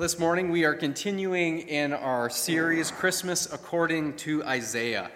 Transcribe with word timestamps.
Well, 0.00 0.08
this 0.08 0.18
morning 0.18 0.50
we 0.50 0.64
are 0.64 0.72
continuing 0.72 1.58
in 1.68 1.92
our 1.92 2.30
series, 2.30 2.90
Christmas 2.90 3.52
According 3.52 4.16
to 4.16 4.42
Isaiah. 4.44 5.10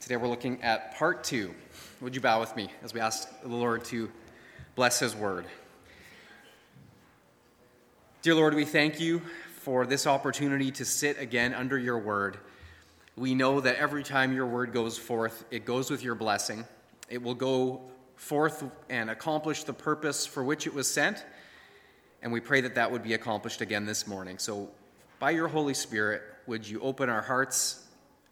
Today 0.00 0.16
we're 0.16 0.28
looking 0.28 0.62
at 0.62 0.94
part 0.94 1.24
two. 1.24 1.52
Would 2.00 2.14
you 2.14 2.20
bow 2.20 2.38
with 2.38 2.54
me 2.54 2.68
as 2.84 2.94
we 2.94 3.00
ask 3.00 3.28
the 3.42 3.48
Lord 3.48 3.84
to 3.86 4.08
bless 4.76 5.00
his 5.00 5.16
word? 5.16 5.46
Dear 8.22 8.36
Lord, 8.36 8.54
we 8.54 8.64
thank 8.64 9.00
you 9.00 9.20
for 9.62 9.84
this 9.84 10.06
opportunity 10.06 10.70
to 10.70 10.84
sit 10.84 11.18
again 11.18 11.52
under 11.52 11.76
your 11.76 11.98
word. 11.98 12.38
We 13.16 13.34
know 13.34 13.60
that 13.60 13.78
every 13.78 14.04
time 14.04 14.32
your 14.32 14.46
word 14.46 14.72
goes 14.72 14.96
forth, 14.96 15.44
it 15.50 15.64
goes 15.64 15.90
with 15.90 16.04
your 16.04 16.14
blessing. 16.14 16.64
It 17.08 17.20
will 17.20 17.34
go 17.34 17.80
forth 18.14 18.62
and 18.88 19.10
accomplish 19.10 19.64
the 19.64 19.72
purpose 19.72 20.24
for 20.24 20.44
which 20.44 20.68
it 20.68 20.74
was 20.74 20.88
sent 20.88 21.24
and 22.22 22.32
we 22.32 22.40
pray 22.40 22.60
that 22.60 22.74
that 22.74 22.90
would 22.90 23.02
be 23.02 23.14
accomplished 23.14 23.60
again 23.60 23.86
this 23.86 24.06
morning. 24.06 24.38
So, 24.38 24.68
by 25.18 25.30
your 25.30 25.48
Holy 25.48 25.74
Spirit, 25.74 26.22
would 26.46 26.68
you 26.68 26.80
open 26.80 27.08
our 27.08 27.22
hearts? 27.22 27.84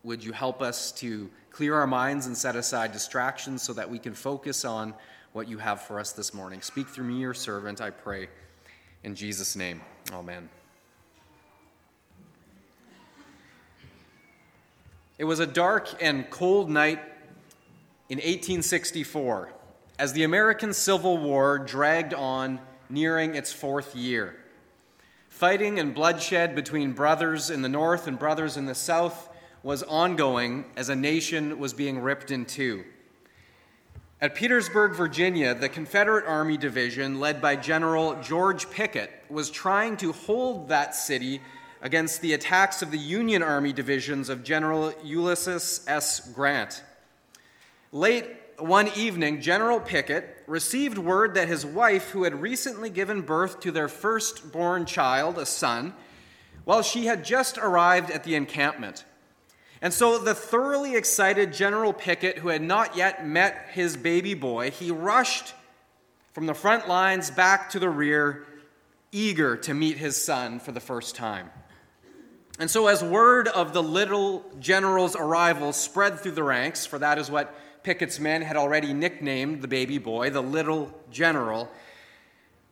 Would 0.05 0.23
you 0.23 0.33
help 0.33 0.63
us 0.63 0.93
to 0.93 1.29
clear 1.51 1.75
our 1.75 1.87
minds 1.87 2.27
and 2.27 2.37
set 2.37 2.55
aside 2.55 2.93
distractions 2.93 3.63
so 3.63 3.73
that 3.73 3.91
we 3.91 3.99
can 3.99 4.15
focus 4.15 4.65
on 4.65 4.95
what 5.33 5.49
you 5.49 5.59
have 5.59 5.83
for 5.83 5.99
us 5.99 6.13
this 6.13 6.33
morning? 6.33 6.63
Speak 6.63 6.89
through 6.89 7.07
me, 7.07 7.21
your 7.21 7.35
servant, 7.35 7.81
I 7.81 7.91
pray. 7.91 8.29
In 9.03 9.15
Jesus' 9.15 9.57
name, 9.57 9.81
amen. 10.13 10.49
It 15.19 15.25
was 15.25 15.41
a 15.41 15.47
dark 15.47 16.03
and 16.03 16.29
cold 16.29 16.69
night 16.69 17.01
in 18.09 18.19
1864 18.19 19.51
as 19.99 20.13
the 20.13 20.25
American 20.25 20.73
Civil 20.75 21.17
War 21.19 21.59
dragged 21.59 22.13
on 22.13 22.61
nearing 22.89 23.35
its 23.35 23.53
fourth 23.53 23.95
year. 23.95 24.37
Fighting 25.29 25.79
and 25.79 25.95
bloodshed 25.95 26.55
between 26.55 26.93
brothers 26.93 27.51
in 27.51 27.63
the 27.63 27.69
north 27.69 28.07
and 28.07 28.19
brothers 28.19 28.57
in 28.57 28.67
the 28.67 28.75
south 28.75 29.29
was 29.63 29.83
ongoing 29.83 30.65
as 30.77 30.89
a 30.89 30.97
nation 30.97 31.59
was 31.59 31.75
being 31.75 31.99
ripped 31.99 32.31
in 32.31 32.45
two. 32.45 32.85
At 34.19 34.35
Petersburg, 34.35 34.95
Virginia, 34.95 35.55
the 35.55 35.69
Confederate 35.69 36.25
Army 36.27 36.57
Division, 36.57 37.21
led 37.21 37.43
by 37.43 37.55
General 37.55 38.19
George 38.23 38.71
Pickett, 38.71 39.11
was 39.29 39.51
trying 39.51 39.99
to 39.99 40.13
hold 40.13 40.69
that 40.69 40.95
city 40.95 41.43
against 41.83 42.23
the 42.23 42.33
attacks 42.33 42.81
of 42.81 42.91
the 42.91 42.99
Union 42.99 43.43
Army 43.43 43.75
divisions 43.75 44.31
of 44.31 44.43
General 44.43 44.95
Ulysses 45.05 45.85
S. 45.87 46.33
Grant. 46.33 46.83
Late 47.93 48.27
one 48.59 48.89
evening, 48.97 49.41
General 49.41 49.81
Pickett 49.81 50.43
received 50.47 50.99
word 50.99 51.35
that 51.35 51.49
his 51.49 51.67
wife, 51.67 52.11
who 52.11 52.25
had 52.25 52.41
recently 52.41 52.91
given 52.91 53.23
birth 53.23 53.61
to 53.61 53.71
their 53.71 53.89
firstborn 53.89 54.87
child, 54.87 55.39
a 55.39 55.47
son, 55.47 55.95
well, 56.65 56.83
she 56.83 57.07
had 57.07 57.25
just 57.25 57.59
arrived 57.59 58.11
at 58.11 58.25
the 58.25 58.35
encampment. 58.35 59.05
And 59.83 59.93
so 59.93 60.19
the 60.19 60.35
thoroughly 60.35 60.97
excited 60.97 61.53
General 61.53 61.93
Pickett, 61.93 62.39
who 62.39 62.49
had 62.49 62.63
not 62.63 62.97
yet 62.97 63.27
met 63.27 63.69
his 63.73 63.97
baby 63.97 64.35
boy, 64.35 64.71
he 64.71 64.91
rushed 64.91 65.55
from 66.33 66.47
the 66.47 66.55
front 66.55 66.89
lines 66.89 67.31
back 67.31 67.71
to 67.71 67.79
the 67.79 67.89
rear, 67.89 68.47
eager 69.13 69.57
to 69.57 69.75
meet 69.75 69.97
his 69.97 70.23
son 70.23 70.59
for 70.59 70.73
the 70.73 70.81
first 70.81 71.15
time. 71.15 71.51
And 72.59 72.71
so, 72.71 72.87
as 72.87 73.05
word 73.05 73.49
of 73.49 73.75
the 73.75 73.83
little 73.83 74.45
general's 74.59 75.15
arrival 75.15 75.73
spread 75.73 76.21
through 76.21 76.33
the 76.33 76.43
ranks, 76.43 76.87
for 76.87 76.99
that 76.99 77.19
is 77.19 77.31
what 77.31 77.55
Pickett's 77.87 78.19
men 78.19 78.43
had 78.43 78.57
already 78.57 78.93
nicknamed 78.93 79.63
the 79.63 79.69
baby 79.69 79.99
boy 79.99 80.29
the 80.29 80.43
Little 80.43 80.93
General. 81.13 81.71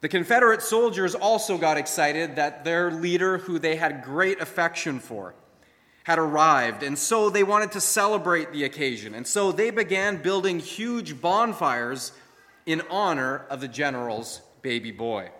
The 0.01 0.09
Confederate 0.09 0.61
soldiers 0.61 1.15
also 1.15 1.57
got 1.57 1.77
excited 1.77 2.35
that 2.35 2.65
their 2.65 2.91
leader, 2.91 3.39
who 3.39 3.61
they 3.61 3.77
had 3.77 4.03
great 4.03 4.41
affection 4.41 4.99
for, 4.99 5.37
had 6.03 6.19
arrived, 6.19 6.83
and 6.83 6.99
so 6.99 7.31
they 7.31 7.45
wanted 7.45 7.71
to 7.71 7.81
celebrate 7.81 8.53
the 8.53 8.65
occasion. 8.65 9.15
And 9.15 9.25
so 9.25 9.53
they 9.53 9.71
began 9.71 10.21
building 10.21 10.59
huge 10.59 11.21
bonfires 11.21 12.11
in 12.67 12.83
honor 12.91 13.47
of 13.49 13.61
the 13.61 13.69
general's 13.69 14.41
baby 14.63 14.91
boy. 14.91 15.31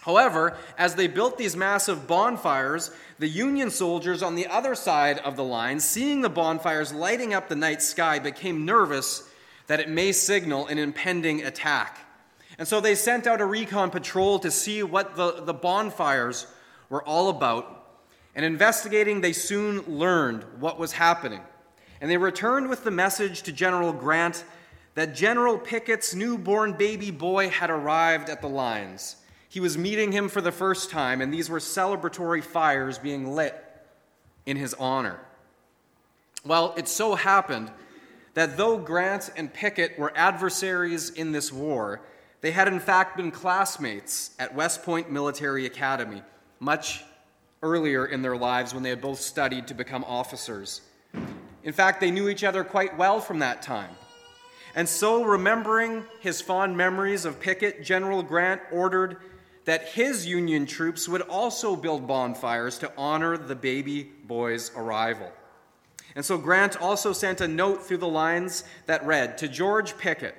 However, 0.00 0.56
as 0.78 0.94
they 0.94 1.06
built 1.06 1.36
these 1.36 1.56
massive 1.56 2.06
bonfires, 2.06 2.90
the 3.18 3.28
Union 3.28 3.70
soldiers 3.70 4.22
on 4.22 4.34
the 4.34 4.46
other 4.46 4.74
side 4.74 5.18
of 5.18 5.36
the 5.36 5.44
line, 5.44 5.78
seeing 5.78 6.22
the 6.22 6.30
bonfires 6.30 6.92
lighting 6.92 7.34
up 7.34 7.48
the 7.48 7.56
night 7.56 7.82
sky, 7.82 8.18
became 8.18 8.64
nervous 8.64 9.28
that 9.66 9.80
it 9.80 9.88
may 9.88 10.12
signal 10.12 10.66
an 10.68 10.78
impending 10.78 11.42
attack. 11.42 11.98
And 12.58 12.66
so 12.66 12.80
they 12.80 12.94
sent 12.94 13.26
out 13.26 13.40
a 13.40 13.46
recon 13.46 13.90
patrol 13.90 14.38
to 14.40 14.50
see 14.50 14.82
what 14.82 15.16
the, 15.16 15.42
the 15.42 15.54
bonfires 15.54 16.46
were 16.88 17.02
all 17.04 17.28
about. 17.28 17.76
And 18.34 18.44
investigating, 18.44 19.20
they 19.20 19.32
soon 19.32 19.82
learned 19.98 20.44
what 20.58 20.78
was 20.78 20.92
happening. 20.92 21.40
And 22.00 22.10
they 22.10 22.16
returned 22.16 22.68
with 22.68 22.84
the 22.84 22.90
message 22.90 23.42
to 23.42 23.52
General 23.52 23.92
Grant 23.92 24.44
that 24.94 25.14
General 25.14 25.58
Pickett's 25.58 26.14
newborn 26.14 26.72
baby 26.72 27.10
boy 27.10 27.50
had 27.50 27.70
arrived 27.70 28.28
at 28.28 28.40
the 28.40 28.48
lines. 28.48 29.16
He 29.50 29.58
was 29.58 29.76
meeting 29.76 30.12
him 30.12 30.28
for 30.28 30.40
the 30.40 30.52
first 30.52 30.90
time, 30.90 31.20
and 31.20 31.34
these 31.34 31.50
were 31.50 31.58
celebratory 31.58 32.42
fires 32.42 32.98
being 32.98 33.34
lit 33.34 33.60
in 34.46 34.56
his 34.56 34.74
honor. 34.74 35.18
Well, 36.44 36.72
it 36.76 36.86
so 36.86 37.16
happened 37.16 37.72
that 38.34 38.56
though 38.56 38.78
Grant 38.78 39.28
and 39.36 39.52
Pickett 39.52 39.98
were 39.98 40.12
adversaries 40.14 41.10
in 41.10 41.32
this 41.32 41.52
war, 41.52 42.00
they 42.42 42.52
had 42.52 42.68
in 42.68 42.78
fact 42.78 43.16
been 43.16 43.32
classmates 43.32 44.30
at 44.38 44.54
West 44.54 44.84
Point 44.84 45.10
Military 45.10 45.66
Academy 45.66 46.22
much 46.60 47.02
earlier 47.60 48.06
in 48.06 48.22
their 48.22 48.36
lives 48.36 48.72
when 48.72 48.84
they 48.84 48.90
had 48.90 49.00
both 49.00 49.18
studied 49.18 49.66
to 49.66 49.74
become 49.74 50.04
officers. 50.04 50.80
In 51.64 51.72
fact, 51.72 52.00
they 52.00 52.12
knew 52.12 52.28
each 52.28 52.44
other 52.44 52.62
quite 52.62 52.96
well 52.96 53.20
from 53.20 53.40
that 53.40 53.62
time. 53.62 53.90
And 54.76 54.88
so, 54.88 55.24
remembering 55.24 56.04
his 56.20 56.40
fond 56.40 56.76
memories 56.76 57.24
of 57.24 57.40
Pickett, 57.40 57.82
General 57.82 58.22
Grant 58.22 58.60
ordered 58.70 59.16
that 59.64 59.88
his 59.88 60.26
Union 60.26 60.66
troops 60.66 61.08
would 61.08 61.22
also 61.22 61.76
build 61.76 62.06
bonfires 62.06 62.78
to 62.78 62.92
honor 62.96 63.36
the 63.36 63.54
baby 63.54 64.04
boy's 64.24 64.70
arrival. 64.74 65.30
And 66.14 66.24
so 66.24 66.38
Grant 66.38 66.80
also 66.80 67.12
sent 67.12 67.40
a 67.40 67.48
note 67.48 67.82
through 67.82 67.98
the 67.98 68.08
lines 68.08 68.64
that 68.86 69.04
read 69.04 69.38
To 69.38 69.48
George 69.48 69.96
Pickett, 69.96 70.34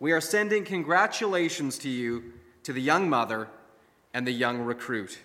we 0.00 0.12
are 0.12 0.20
sending 0.20 0.64
congratulations 0.64 1.78
to 1.78 1.88
you, 1.88 2.32
to 2.62 2.72
the 2.72 2.80
young 2.80 3.08
mother, 3.08 3.48
and 4.14 4.26
the 4.26 4.32
young 4.32 4.60
recruit. 4.60 5.18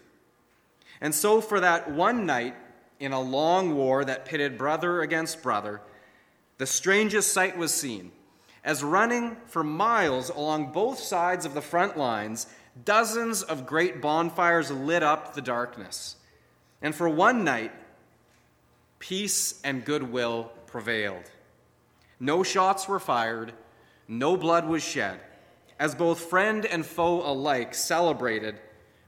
And 1.00 1.14
so, 1.14 1.42
for 1.42 1.60
that 1.60 1.92
one 1.92 2.26
night 2.26 2.56
in 3.00 3.12
a 3.12 3.22
long 3.22 3.76
war 3.76 4.04
that 4.04 4.26
pitted 4.26 4.58
brother 4.58 5.02
against 5.02 5.44
brother, 5.44 5.82
the 6.58 6.66
strangest 6.66 7.32
sight 7.32 7.58
was 7.58 7.74
seen 7.74 8.12
as 8.64 8.84
running 8.84 9.38
for 9.46 9.64
miles 9.64 10.30
along 10.30 10.72
both 10.72 11.00
sides 11.00 11.46
of 11.46 11.54
the 11.54 11.62
front 11.62 11.98
lines 11.98 12.48
Dozens 12.86 13.44
of 13.44 13.66
great 13.66 14.02
bonfires 14.02 14.70
lit 14.70 15.04
up 15.04 15.34
the 15.34 15.42
darkness. 15.42 16.16
And 16.82 16.94
for 16.94 17.10
one 17.10 17.44
night, 17.44 17.72
peace 19.00 19.60
and 19.64 19.86
goodwill 19.86 20.52
prevailed. 20.68 21.24
No 22.20 22.44
shots 22.44 22.88
were 22.88 23.00
fired, 23.00 23.54
no 24.08 24.38
blood 24.38 24.68
was 24.68 24.84
shed, 24.84 25.20
as 25.80 25.96
both 25.96 26.20
friend 26.20 26.66
and 26.66 26.86
foe 26.86 27.22
alike 27.22 27.74
celebrated 27.74 28.60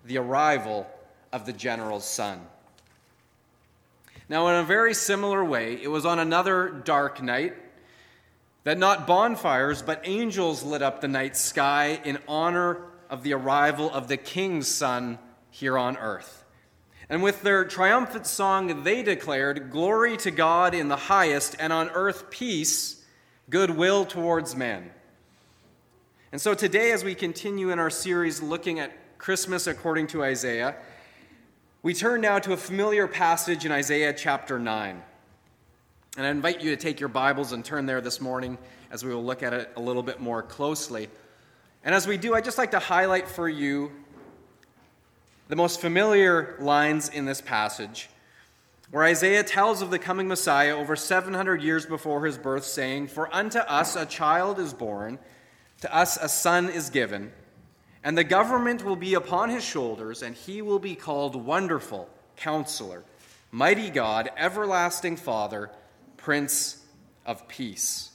the 0.06 0.18
arrival 0.18 0.88
of 1.32 1.46
the 1.46 1.54
general's 1.54 2.06
son. 2.06 2.42
Now, 4.28 4.48
in 4.50 4.56
a 4.56 4.64
very 4.64 4.94
similar 4.94 5.44
way, 5.44 5.82
it 5.82 5.88
was 5.88 6.06
on 6.06 6.20
another 6.20 6.70
dark 6.70 7.22
night 7.22 7.56
that 8.64 8.78
not 8.78 9.08
bonfires, 9.08 9.82
but 9.82 10.02
angels 10.04 10.64
lit 10.64 10.84
up 10.84 11.02
the 11.02 11.08
night 11.08 11.36
sky 11.36 12.00
in 12.04 12.20
honor 12.28 12.89
of 13.10 13.24
the 13.24 13.34
arrival 13.34 13.92
of 13.92 14.08
the 14.08 14.18
king's 14.18 14.68
son 14.68 15.20
here 15.50 15.78
on 15.78 15.98
earth. 15.98 16.46
And 17.10 17.24
with 17.24 17.42
their 17.42 17.66
triumphant 17.66 18.28
song, 18.28 18.84
they 18.84 19.02
declared, 19.02 19.72
Glory 19.72 20.16
to 20.18 20.32
God 20.32 20.76
in 20.76 20.90
the 20.90 20.96
highest, 20.96 21.56
and 21.60 21.74
on 21.74 21.90
earth 21.90 22.30
peace, 22.30 23.04
goodwill 23.50 24.06
towards 24.06 24.56
men. 24.56 24.92
And 26.32 26.40
so 26.40 26.54
today, 26.54 26.92
as 26.92 27.04
we 27.04 27.16
continue 27.16 27.72
in 27.72 27.80
our 27.80 27.90
series 27.90 28.44
looking 28.44 28.80
at 28.80 28.92
Christmas 29.18 29.66
according 29.66 30.08
to 30.08 30.24
Isaiah, 30.24 30.76
we 31.82 31.96
turn 31.96 32.22
now 32.22 32.38
to 32.40 32.54
a 32.54 32.58
familiar 32.58 33.08
passage 33.08 33.66
in 33.66 33.72
Isaiah 33.72 34.14
chapter 34.14 34.60
9. 34.60 35.02
And 36.18 36.26
I 36.26 36.30
invite 36.30 36.62
you 36.62 36.70
to 36.72 36.78
take 36.78 37.00
your 37.00 37.10
Bibles 37.10 37.54
and 37.54 37.66
turn 37.66 37.88
there 37.88 38.02
this 38.02 38.22
morning 38.22 38.60
as 38.92 39.04
we 39.04 39.14
will 39.14 39.24
look 39.24 39.42
at 39.42 39.54
it 39.54 39.72
a 39.76 39.82
little 39.82 40.04
bit 40.04 40.20
more 40.20 40.44
closely. 40.44 41.08
And 41.84 41.96
as 41.96 42.06
we 42.06 42.18
do, 42.18 42.36
I'd 42.36 42.44
just 42.44 42.58
like 42.58 42.72
to 42.72 42.80
highlight 42.80 43.28
for 43.28 43.48
you 43.48 43.92
the 45.48 45.56
most 45.56 45.82
familiar 45.82 46.56
lines 46.60 47.10
in 47.10 47.26
this 47.26 47.42
passage, 47.42 48.10
where 48.92 49.04
Isaiah 49.04 49.44
tells 49.44 49.82
of 49.82 49.90
the 49.90 50.00
coming 50.00 50.28
Messiah 50.28 50.76
over 50.76 50.96
700 50.96 51.62
years 51.62 51.86
before 51.86 52.26
his 52.26 52.38
birth, 52.38 52.66
saying, 52.66 53.08
For 53.08 53.34
unto 53.34 53.60
us 53.60 53.96
a 53.96 54.06
child 54.06 54.60
is 54.60 54.74
born, 54.74 55.20
to 55.82 55.96
us 55.96 56.18
a 56.18 56.30
son 56.30 56.70
is 56.70 56.90
given, 56.90 57.32
And 58.04 58.18
the 58.18 58.24
government 58.24 58.84
will 58.84 58.96
be 58.96 59.14
upon 59.14 59.50
his 59.50 59.64
shoulders, 59.64 60.22
and 60.22 60.36
he 60.36 60.62
will 60.62 60.80
be 60.80 60.96
called 60.96 61.36
Wonderful, 61.36 62.10
Counselor, 62.36 63.04
Mighty 63.52 63.90
God, 63.90 64.30
Everlasting 64.38 65.18
Father, 65.18 65.72
Prince 66.18 66.84
of 67.26 67.48
Peace. 67.48 68.12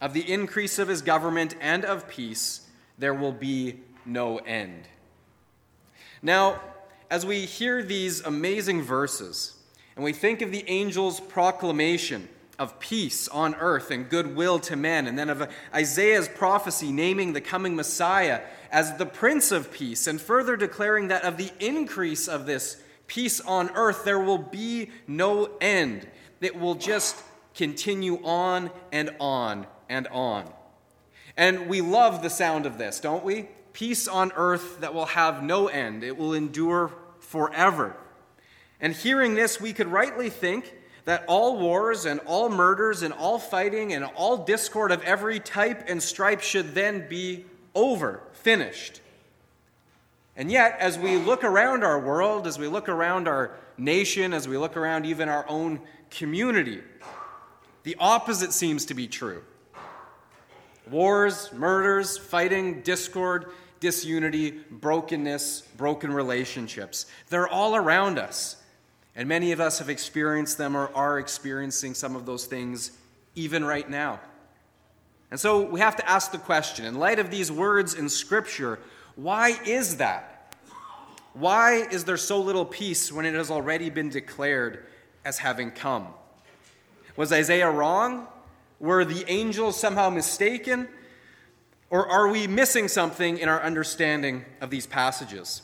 Of 0.00 0.14
the 0.14 0.32
increase 0.32 0.78
of 0.78 0.88
his 0.88 1.02
government 1.02 1.54
and 1.60 1.84
of 1.84 2.08
peace, 2.08 2.66
there 3.00 3.14
will 3.14 3.32
be 3.32 3.80
no 4.06 4.38
end. 4.38 4.84
Now, 6.22 6.60
as 7.10 7.26
we 7.26 7.40
hear 7.40 7.82
these 7.82 8.20
amazing 8.20 8.82
verses, 8.82 9.54
and 9.96 10.04
we 10.04 10.12
think 10.12 10.42
of 10.42 10.52
the 10.52 10.68
angel's 10.68 11.18
proclamation 11.18 12.28
of 12.58 12.78
peace 12.78 13.26
on 13.28 13.54
earth 13.54 13.90
and 13.90 14.08
goodwill 14.08 14.58
to 14.60 14.76
men, 14.76 15.06
and 15.06 15.18
then 15.18 15.30
of 15.30 15.48
Isaiah's 15.74 16.28
prophecy 16.28 16.92
naming 16.92 17.32
the 17.32 17.40
coming 17.40 17.74
Messiah 17.74 18.42
as 18.70 18.96
the 18.96 19.06
Prince 19.06 19.50
of 19.50 19.72
Peace, 19.72 20.06
and 20.06 20.20
further 20.20 20.56
declaring 20.56 21.08
that 21.08 21.24
of 21.24 21.38
the 21.38 21.50
increase 21.58 22.28
of 22.28 22.44
this 22.44 22.80
peace 23.06 23.40
on 23.40 23.70
earth, 23.74 24.04
there 24.04 24.20
will 24.20 24.38
be 24.38 24.90
no 25.08 25.50
end. 25.60 26.06
It 26.40 26.54
will 26.54 26.74
just 26.74 27.16
continue 27.54 28.22
on 28.22 28.70
and 28.92 29.10
on 29.18 29.66
and 29.88 30.06
on. 30.08 30.52
And 31.40 31.68
we 31.70 31.80
love 31.80 32.22
the 32.22 32.28
sound 32.28 32.66
of 32.66 32.76
this, 32.76 33.00
don't 33.00 33.24
we? 33.24 33.48
Peace 33.72 34.06
on 34.06 34.30
earth 34.36 34.80
that 34.80 34.92
will 34.92 35.06
have 35.06 35.42
no 35.42 35.68
end, 35.68 36.04
it 36.04 36.18
will 36.18 36.34
endure 36.34 36.92
forever. 37.18 37.96
And 38.78 38.92
hearing 38.92 39.36
this, 39.36 39.58
we 39.58 39.72
could 39.72 39.86
rightly 39.86 40.28
think 40.28 40.70
that 41.06 41.24
all 41.26 41.58
wars 41.58 42.04
and 42.04 42.20
all 42.26 42.50
murders 42.50 43.00
and 43.00 43.14
all 43.14 43.38
fighting 43.38 43.94
and 43.94 44.04
all 44.04 44.44
discord 44.44 44.92
of 44.92 45.02
every 45.02 45.40
type 45.40 45.84
and 45.88 46.02
stripe 46.02 46.42
should 46.42 46.74
then 46.74 47.08
be 47.08 47.46
over, 47.74 48.20
finished. 48.32 49.00
And 50.36 50.52
yet, 50.52 50.76
as 50.78 50.98
we 50.98 51.16
look 51.16 51.42
around 51.42 51.84
our 51.84 51.98
world, 51.98 52.46
as 52.46 52.58
we 52.58 52.66
look 52.66 52.90
around 52.90 53.28
our 53.28 53.56
nation, 53.78 54.34
as 54.34 54.46
we 54.46 54.58
look 54.58 54.76
around 54.76 55.06
even 55.06 55.30
our 55.30 55.46
own 55.48 55.80
community, 56.10 56.82
the 57.84 57.96
opposite 57.98 58.52
seems 58.52 58.84
to 58.84 58.92
be 58.92 59.08
true. 59.08 59.42
Wars, 60.90 61.52
murders, 61.52 62.18
fighting, 62.18 62.82
discord, 62.82 63.46
disunity, 63.80 64.60
brokenness, 64.70 65.62
broken 65.76 66.12
relationships. 66.12 67.06
They're 67.28 67.48
all 67.48 67.76
around 67.76 68.18
us. 68.18 68.56
And 69.16 69.28
many 69.28 69.52
of 69.52 69.60
us 69.60 69.78
have 69.78 69.88
experienced 69.88 70.58
them 70.58 70.76
or 70.76 70.90
are 70.94 71.18
experiencing 71.18 71.94
some 71.94 72.14
of 72.14 72.26
those 72.26 72.46
things 72.46 72.92
even 73.34 73.64
right 73.64 73.88
now. 73.88 74.20
And 75.30 75.38
so 75.38 75.62
we 75.62 75.80
have 75.80 75.96
to 75.96 76.08
ask 76.08 76.32
the 76.32 76.38
question 76.38 76.84
in 76.84 76.96
light 76.96 77.18
of 77.18 77.30
these 77.30 77.50
words 77.52 77.94
in 77.94 78.08
Scripture, 78.08 78.78
why 79.16 79.58
is 79.64 79.96
that? 79.98 80.54
Why 81.32 81.86
is 81.90 82.04
there 82.04 82.16
so 82.16 82.40
little 82.40 82.64
peace 82.64 83.12
when 83.12 83.24
it 83.24 83.34
has 83.34 83.50
already 83.50 83.90
been 83.90 84.08
declared 84.08 84.86
as 85.24 85.38
having 85.38 85.70
come? 85.70 86.08
Was 87.16 87.32
Isaiah 87.32 87.70
wrong? 87.70 88.26
Were 88.80 89.04
the 89.04 89.24
angels 89.30 89.78
somehow 89.78 90.10
mistaken? 90.10 90.88
Or 91.90 92.08
are 92.08 92.28
we 92.28 92.46
missing 92.46 92.88
something 92.88 93.38
in 93.38 93.48
our 93.48 93.62
understanding 93.62 94.44
of 94.60 94.70
these 94.70 94.86
passages? 94.86 95.62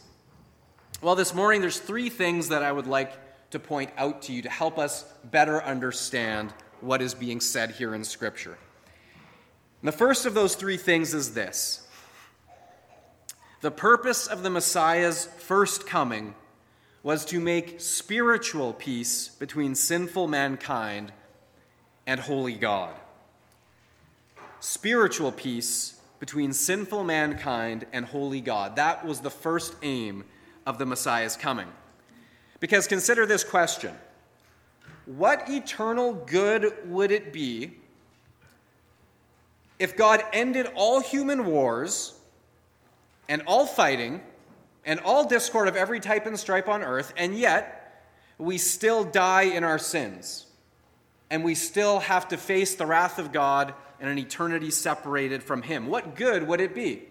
Well, 1.01 1.15
this 1.15 1.35
morning 1.35 1.61
there's 1.61 1.79
three 1.81 2.11
things 2.11 2.49
that 2.49 2.63
I 2.63 2.71
would 2.71 2.87
like 2.87 3.51
to 3.51 3.59
point 3.59 3.91
out 3.97 4.23
to 4.23 4.33
you 4.33 4.43
to 4.43 4.51
help 4.51 4.79
us 4.79 5.05
better 5.25 5.63
understand 5.63 6.53
what 6.81 7.01
is 7.01 7.15
being 7.15 7.41
said 7.41 7.71
here 7.71 7.95
in 7.95 8.05
Scripture. 8.05 8.59
And 9.83 9.89
the 9.89 9.97
first 9.97 10.27
of 10.27 10.35
those 10.35 10.55
three 10.55 10.77
things 10.77 11.15
is 11.15 11.33
this 11.33 11.87
the 13.63 13.71
purpose 13.71 14.27
of 14.27 14.43
the 14.43 14.51
Messiah's 14.51 15.27
first 15.39 15.87
coming 15.87 16.35
was 17.03 17.25
to 17.27 17.41
make 17.41 17.81
spiritual 17.81 18.73
peace 18.73 19.29
between 19.29 19.75
sinful 19.75 20.29
mankind 20.29 21.13
and 22.07 22.21
holy 22.21 22.55
God. 22.55 22.95
Spiritual 24.61 25.33
peace 25.33 26.01
between 26.19 26.53
sinful 26.53 27.05
mankind 27.05 27.87
and 27.93 28.07
holy 28.07 28.41
God. 28.41 28.77
That 28.77 29.05
was 29.05 29.21
the 29.21 29.31
first 29.31 29.75
aim 29.83 30.25
of 30.67 30.79
the 30.79 30.87
Messiah's 30.87 31.37
coming. 31.37 31.69
Because 32.61 32.87
consider 32.87 33.27
this 33.27 33.45
question 33.45 33.95
What 35.05 35.49
eternal 35.49 36.15
good 36.15 36.73
would 36.87 37.11
it 37.11 37.33
be 37.33 37.75
if 39.79 39.97
God 39.97 40.25
ended 40.33 40.69
all 40.75 41.01
human 41.01 41.47
wars 41.47 42.15
and 43.29 43.43
all 43.47 43.67
fighting 43.67 44.23
and 44.87 45.01
all 45.01 45.27
discord 45.27 45.69
of 45.69 45.77
every 45.77 46.01
type 46.01 46.27
and 46.27 46.39
stripe 46.39 46.69
on 46.69 46.83
earth, 46.83 47.13
and 47.17 47.37
yet 47.37 48.05
we 48.39 48.57
still 48.57 49.05
die 49.05 49.43
in 49.43 49.65
our 49.65 49.79
sins? 49.79 50.47
And 51.31 51.45
we 51.45 51.55
still 51.55 52.01
have 52.01 52.29
to 52.29 52.37
face 52.37 52.75
the 52.75 52.87
wrath 52.87 53.19
of 53.19 53.33
God 53.33 53.75
and 54.01 54.09
an 54.09 54.19
eternity 54.19 54.71
separated 54.71 55.43
from 55.43 55.63
Him. 55.63 55.87
What 55.87 56.15
good 56.15 56.47
would 56.47 56.61
it 56.61 56.75
be? 56.75 57.03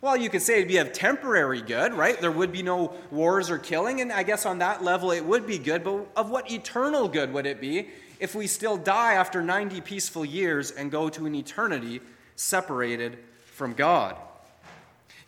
Well, 0.00 0.16
you 0.16 0.30
could 0.30 0.42
say 0.42 0.54
it'd 0.54 0.66
be 0.66 0.78
a 0.78 0.84
temporary 0.84 1.62
good, 1.62 1.94
right? 1.94 2.20
There 2.20 2.32
would 2.32 2.50
be 2.50 2.64
no 2.64 2.92
wars 3.12 3.50
or 3.50 3.58
killing, 3.58 4.00
and 4.00 4.12
I 4.12 4.24
guess 4.24 4.44
on 4.44 4.58
that 4.58 4.82
level 4.82 5.12
it 5.12 5.24
would 5.24 5.46
be 5.46 5.58
good, 5.58 5.84
but 5.84 6.08
of 6.16 6.28
what 6.28 6.50
eternal 6.50 7.08
good 7.08 7.32
would 7.32 7.46
it 7.46 7.60
be 7.60 7.88
if 8.18 8.34
we 8.34 8.48
still 8.48 8.76
die 8.76 9.14
after 9.14 9.42
90 9.42 9.80
peaceful 9.82 10.24
years 10.24 10.72
and 10.72 10.90
go 10.90 11.08
to 11.08 11.26
an 11.26 11.36
eternity 11.36 12.00
separated 12.34 13.18
from 13.44 13.74
God? 13.74 14.16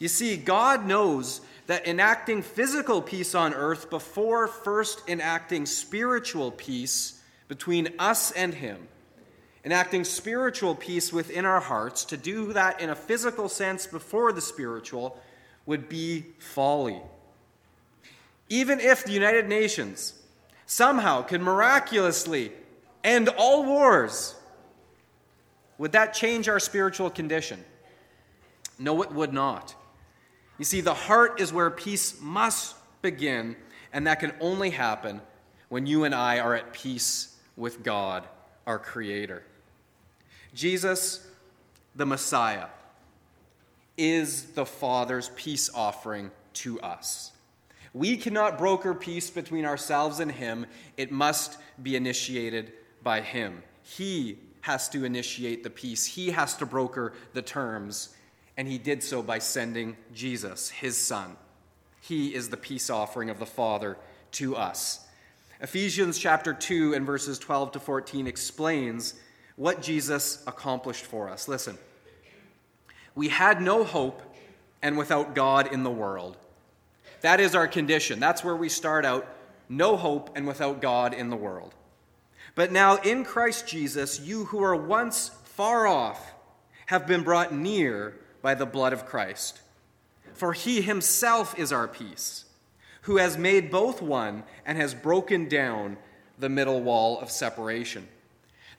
You 0.00 0.08
see, 0.08 0.36
God 0.36 0.86
knows 0.86 1.40
that 1.68 1.86
enacting 1.86 2.42
physical 2.42 3.00
peace 3.00 3.34
on 3.34 3.54
earth 3.54 3.90
before 3.90 4.48
first 4.48 5.08
enacting 5.08 5.66
spiritual 5.66 6.50
peace 6.50 7.13
between 7.48 7.88
us 7.98 8.30
and 8.30 8.54
Him 8.54 8.88
enacting 9.64 10.04
spiritual 10.04 10.74
peace 10.74 11.12
within 11.12 11.46
our 11.46 11.60
hearts, 11.60 12.04
to 12.04 12.16
do 12.16 12.52
that 12.52 12.80
in 12.80 12.90
a 12.90 12.94
physical 12.94 13.48
sense 13.48 13.86
before 13.86 14.32
the 14.32 14.40
spiritual 14.40 15.18
would 15.64 15.88
be 15.88 16.26
folly. 16.38 17.00
Even 18.50 18.78
if 18.78 19.04
the 19.04 19.12
United 19.12 19.48
Nations 19.48 20.14
somehow 20.66 21.22
could 21.22 21.40
miraculously 21.40 22.52
end 23.02 23.30
all 23.30 23.64
wars, 23.64 24.34
would 25.78 25.92
that 25.92 26.12
change 26.12 26.48
our 26.48 26.60
spiritual 26.60 27.08
condition? 27.08 27.64
No, 28.78 29.02
it 29.02 29.12
would 29.12 29.32
not. 29.32 29.74
You 30.58 30.64
see, 30.64 30.82
the 30.82 30.94
heart 30.94 31.40
is 31.40 31.52
where 31.52 31.70
peace 31.70 32.20
must 32.20 32.76
begin, 33.00 33.56
and 33.92 34.06
that 34.06 34.20
can 34.20 34.34
only 34.40 34.70
happen 34.70 35.22
when 35.70 35.86
you 35.86 36.04
and 36.04 36.14
I 36.14 36.38
are 36.38 36.54
at 36.54 36.74
peace 36.74 37.33
with 37.56 37.82
God, 37.82 38.24
our 38.66 38.78
Creator. 38.78 39.42
Jesus, 40.54 41.26
the 41.94 42.06
Messiah, 42.06 42.66
is 43.96 44.44
the 44.52 44.66
Father's 44.66 45.30
peace 45.36 45.70
offering 45.74 46.30
to 46.54 46.80
us. 46.80 47.32
We 47.92 48.16
cannot 48.16 48.58
broker 48.58 48.92
peace 48.92 49.30
between 49.30 49.64
ourselves 49.64 50.18
and 50.18 50.30
Him, 50.32 50.66
it 50.96 51.12
must 51.12 51.58
be 51.82 51.94
initiated 51.94 52.72
by 53.02 53.20
Him. 53.20 53.62
He 53.82 54.38
has 54.62 54.88
to 54.90 55.04
initiate 55.04 55.62
the 55.62 55.70
peace, 55.70 56.04
He 56.04 56.30
has 56.30 56.56
to 56.56 56.66
broker 56.66 57.12
the 57.34 57.42
terms, 57.42 58.14
and 58.56 58.66
He 58.66 58.78
did 58.78 59.02
so 59.02 59.22
by 59.22 59.38
sending 59.38 59.96
Jesus, 60.12 60.70
His 60.70 60.96
Son. 60.96 61.36
He 62.00 62.34
is 62.34 62.48
the 62.48 62.56
peace 62.56 62.90
offering 62.90 63.30
of 63.30 63.38
the 63.38 63.46
Father 63.46 63.96
to 64.32 64.56
us. 64.56 65.03
Ephesians 65.64 66.18
chapter 66.18 66.52
2 66.52 66.92
and 66.92 67.06
verses 67.06 67.38
12 67.38 67.72
to 67.72 67.80
14 67.80 68.26
explains 68.26 69.14
what 69.56 69.80
Jesus 69.80 70.44
accomplished 70.46 71.06
for 71.06 71.30
us. 71.30 71.48
Listen, 71.48 71.78
we 73.14 73.30
had 73.30 73.62
no 73.62 73.82
hope 73.82 74.20
and 74.82 74.98
without 74.98 75.34
God 75.34 75.72
in 75.72 75.82
the 75.82 75.90
world. 75.90 76.36
That 77.22 77.40
is 77.40 77.54
our 77.54 77.66
condition. 77.66 78.20
That's 78.20 78.44
where 78.44 78.54
we 78.54 78.68
start 78.68 79.06
out 79.06 79.26
no 79.70 79.96
hope 79.96 80.28
and 80.36 80.46
without 80.46 80.82
God 80.82 81.14
in 81.14 81.30
the 81.30 81.36
world. 81.36 81.74
But 82.54 82.70
now 82.70 82.96
in 82.96 83.24
Christ 83.24 83.66
Jesus, 83.66 84.20
you 84.20 84.44
who 84.44 84.58
were 84.58 84.76
once 84.76 85.30
far 85.44 85.86
off 85.86 86.34
have 86.88 87.06
been 87.06 87.22
brought 87.22 87.54
near 87.54 88.20
by 88.42 88.54
the 88.54 88.66
blood 88.66 88.92
of 88.92 89.06
Christ. 89.06 89.62
For 90.34 90.52
he 90.52 90.82
himself 90.82 91.58
is 91.58 91.72
our 91.72 91.88
peace, 91.88 92.44
who 93.04 93.16
has 93.16 93.38
made 93.38 93.70
both 93.70 94.02
one 94.02 94.42
and 94.66 94.76
has 94.76 94.94
broken 94.94 95.48
down 95.48 95.96
the 96.38 96.48
middle 96.48 96.82
wall 96.82 97.20
of 97.20 97.30
separation 97.30 98.06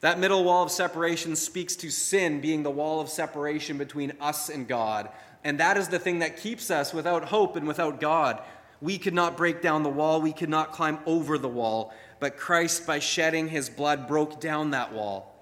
that 0.00 0.18
middle 0.18 0.44
wall 0.44 0.64
of 0.64 0.70
separation 0.70 1.36
speaks 1.36 1.74
to 1.76 1.90
sin 1.90 2.40
being 2.40 2.62
the 2.62 2.70
wall 2.70 3.00
of 3.00 3.08
separation 3.08 3.78
between 3.78 4.12
us 4.20 4.48
and 4.48 4.68
God. 4.68 5.08
And 5.42 5.60
that 5.60 5.76
is 5.76 5.88
the 5.88 5.98
thing 5.98 6.18
that 6.18 6.36
keeps 6.36 6.70
us 6.70 6.92
without 6.92 7.24
hope 7.24 7.56
and 7.56 7.66
without 7.66 8.00
God. 8.00 8.42
We 8.80 8.98
could 8.98 9.14
not 9.14 9.36
break 9.36 9.62
down 9.62 9.82
the 9.82 9.88
wall, 9.88 10.20
we 10.20 10.32
could 10.32 10.48
not 10.48 10.72
climb 10.72 10.98
over 11.06 11.38
the 11.38 11.48
wall. 11.48 11.94
But 12.20 12.36
Christ, 12.36 12.86
by 12.86 12.98
shedding 12.98 13.48
his 13.48 13.68
blood, 13.68 14.06
broke 14.06 14.40
down 14.40 14.70
that 14.70 14.92
wall. 14.92 15.34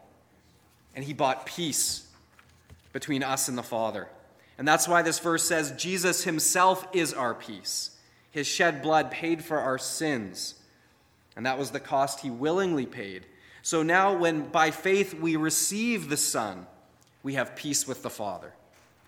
And 0.94 1.04
he 1.04 1.12
bought 1.12 1.46
peace 1.46 2.06
between 2.92 3.22
us 3.22 3.48
and 3.48 3.58
the 3.58 3.62
Father. 3.62 4.08
And 4.56 4.68
that's 4.68 4.86
why 4.86 5.02
this 5.02 5.18
verse 5.18 5.42
says 5.42 5.72
Jesus 5.72 6.22
himself 6.22 6.86
is 6.92 7.12
our 7.12 7.34
peace. 7.34 7.90
His 8.34 8.48
shed 8.48 8.82
blood 8.82 9.12
paid 9.12 9.44
for 9.44 9.60
our 9.60 9.78
sins. 9.78 10.56
And 11.36 11.46
that 11.46 11.56
was 11.56 11.70
the 11.70 11.78
cost 11.78 12.18
he 12.18 12.30
willingly 12.30 12.84
paid. 12.84 13.26
So 13.62 13.84
now, 13.84 14.12
when 14.12 14.48
by 14.48 14.72
faith 14.72 15.14
we 15.14 15.36
receive 15.36 16.08
the 16.08 16.16
Son, 16.16 16.66
we 17.22 17.34
have 17.34 17.54
peace 17.54 17.86
with 17.86 18.02
the 18.02 18.10
Father. 18.10 18.52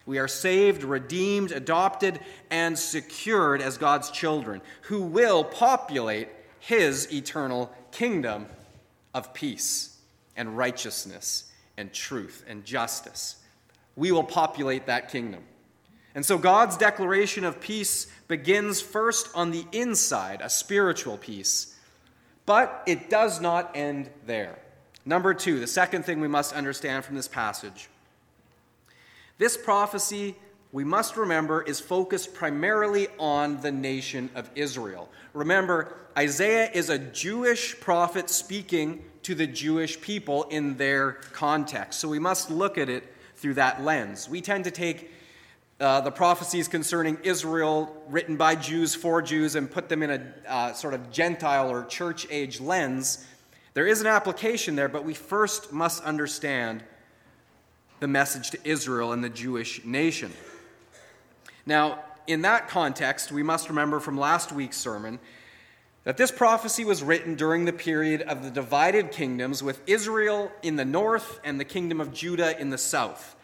We 0.06 0.20
are 0.20 0.28
saved, 0.28 0.84
redeemed, 0.84 1.50
adopted, 1.50 2.20
and 2.52 2.78
secured 2.78 3.60
as 3.60 3.78
God's 3.78 4.12
children 4.12 4.62
who 4.82 5.02
will 5.02 5.42
populate 5.42 6.28
his 6.60 7.12
eternal 7.12 7.72
kingdom 7.90 8.46
of 9.12 9.34
peace 9.34 9.98
and 10.36 10.56
righteousness 10.56 11.50
and 11.76 11.92
truth 11.92 12.44
and 12.46 12.64
justice. 12.64 13.42
We 13.96 14.12
will 14.12 14.22
populate 14.22 14.86
that 14.86 15.10
kingdom. 15.10 15.42
And 16.16 16.24
so 16.24 16.38
God's 16.38 16.78
declaration 16.78 17.44
of 17.44 17.60
peace 17.60 18.06
begins 18.26 18.80
first 18.80 19.28
on 19.34 19.50
the 19.50 19.66
inside, 19.70 20.40
a 20.40 20.48
spiritual 20.48 21.18
peace. 21.18 21.76
But 22.46 22.82
it 22.86 23.10
does 23.10 23.38
not 23.38 23.76
end 23.76 24.08
there. 24.24 24.58
Number 25.04 25.34
two, 25.34 25.60
the 25.60 25.66
second 25.66 26.06
thing 26.06 26.20
we 26.20 26.26
must 26.26 26.54
understand 26.54 27.04
from 27.04 27.14
this 27.14 27.28
passage 27.28 27.88
this 29.38 29.58
prophecy, 29.58 30.34
we 30.72 30.82
must 30.82 31.18
remember, 31.18 31.60
is 31.60 31.78
focused 31.78 32.32
primarily 32.32 33.08
on 33.18 33.60
the 33.60 33.70
nation 33.70 34.30
of 34.34 34.48
Israel. 34.54 35.10
Remember, 35.34 35.94
Isaiah 36.16 36.70
is 36.72 36.88
a 36.88 36.98
Jewish 36.98 37.78
prophet 37.78 38.30
speaking 38.30 39.04
to 39.24 39.34
the 39.34 39.46
Jewish 39.46 40.00
people 40.00 40.44
in 40.44 40.78
their 40.78 41.12
context. 41.32 42.00
So 42.00 42.08
we 42.08 42.18
must 42.18 42.50
look 42.50 42.78
at 42.78 42.88
it 42.88 43.04
through 43.36 43.54
that 43.54 43.84
lens. 43.84 44.26
We 44.26 44.40
tend 44.40 44.64
to 44.64 44.70
take 44.70 45.10
uh, 45.78 46.00
the 46.00 46.10
prophecies 46.10 46.68
concerning 46.68 47.18
Israel 47.22 48.02
written 48.08 48.36
by 48.36 48.54
Jews 48.54 48.94
for 48.94 49.20
Jews 49.20 49.56
and 49.56 49.70
put 49.70 49.88
them 49.88 50.02
in 50.02 50.10
a 50.10 50.50
uh, 50.50 50.72
sort 50.72 50.94
of 50.94 51.10
Gentile 51.10 51.70
or 51.70 51.84
church 51.84 52.26
age 52.30 52.60
lens. 52.60 53.26
There 53.74 53.86
is 53.86 54.00
an 54.00 54.06
application 54.06 54.74
there, 54.74 54.88
but 54.88 55.04
we 55.04 55.12
first 55.12 55.72
must 55.72 56.02
understand 56.02 56.82
the 58.00 58.08
message 58.08 58.50
to 58.50 58.58
Israel 58.64 59.12
and 59.12 59.22
the 59.22 59.28
Jewish 59.28 59.84
nation. 59.84 60.32
Now, 61.66 62.00
in 62.26 62.42
that 62.42 62.68
context, 62.68 63.30
we 63.30 63.42
must 63.42 63.68
remember 63.68 64.00
from 64.00 64.18
last 64.18 64.52
week's 64.52 64.78
sermon 64.78 65.18
that 66.04 66.16
this 66.16 66.30
prophecy 66.30 66.84
was 66.84 67.02
written 67.02 67.34
during 67.34 67.64
the 67.64 67.72
period 67.72 68.22
of 68.22 68.42
the 68.42 68.50
divided 68.50 69.10
kingdoms, 69.10 69.62
with 69.62 69.80
Israel 69.86 70.50
in 70.62 70.76
the 70.76 70.84
north 70.84 71.40
and 71.44 71.60
the 71.60 71.64
kingdom 71.64 72.00
of 72.00 72.14
Judah 72.14 72.58
in 72.58 72.70
the 72.70 72.78
south. 72.78 73.35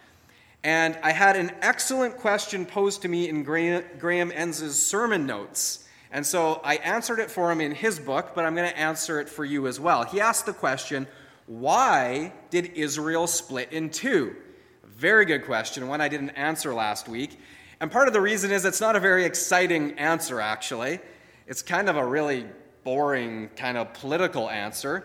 And 0.64 0.96
I 1.02 1.10
had 1.10 1.36
an 1.36 1.52
excellent 1.60 2.18
question 2.18 2.64
posed 2.64 3.02
to 3.02 3.08
me 3.08 3.28
in 3.28 3.42
Graham 3.42 4.32
Enz's 4.34 4.80
sermon 4.80 5.26
notes. 5.26 5.88
And 6.12 6.24
so 6.24 6.60
I 6.62 6.76
answered 6.76 7.18
it 7.18 7.30
for 7.30 7.50
him 7.50 7.60
in 7.60 7.72
his 7.72 7.98
book, 7.98 8.32
but 8.34 8.44
I'm 8.44 8.54
going 8.54 8.70
to 8.70 8.78
answer 8.78 9.20
it 9.20 9.28
for 9.28 9.44
you 9.44 9.66
as 9.66 9.80
well. 9.80 10.04
He 10.04 10.20
asked 10.20 10.46
the 10.46 10.52
question 10.52 11.06
why 11.46 12.32
did 12.50 12.72
Israel 12.74 13.26
split 13.26 13.72
in 13.72 13.90
two? 13.90 14.36
Very 14.84 15.24
good 15.24 15.44
question, 15.44 15.88
one 15.88 16.00
I 16.00 16.08
didn't 16.08 16.30
answer 16.30 16.72
last 16.72 17.08
week. 17.08 17.40
And 17.80 17.90
part 17.90 18.06
of 18.06 18.14
the 18.14 18.20
reason 18.20 18.52
is 18.52 18.64
it's 18.64 18.80
not 18.80 18.94
a 18.94 19.00
very 19.00 19.24
exciting 19.24 19.98
answer, 19.98 20.40
actually. 20.40 21.00
It's 21.48 21.62
kind 21.62 21.88
of 21.88 21.96
a 21.96 22.06
really 22.06 22.46
boring, 22.84 23.48
kind 23.56 23.76
of 23.76 23.92
political 23.94 24.48
answer. 24.48 25.04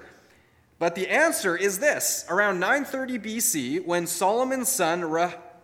But 0.77 0.93
the 0.93 1.07
answer 1.07 1.55
is 1.55 1.79
this 1.79 2.25
around 2.29 2.59
930 2.59 3.17
BC, 3.17 3.85
when 3.85 4.05
Solomon's 4.05 4.69
son 4.69 5.03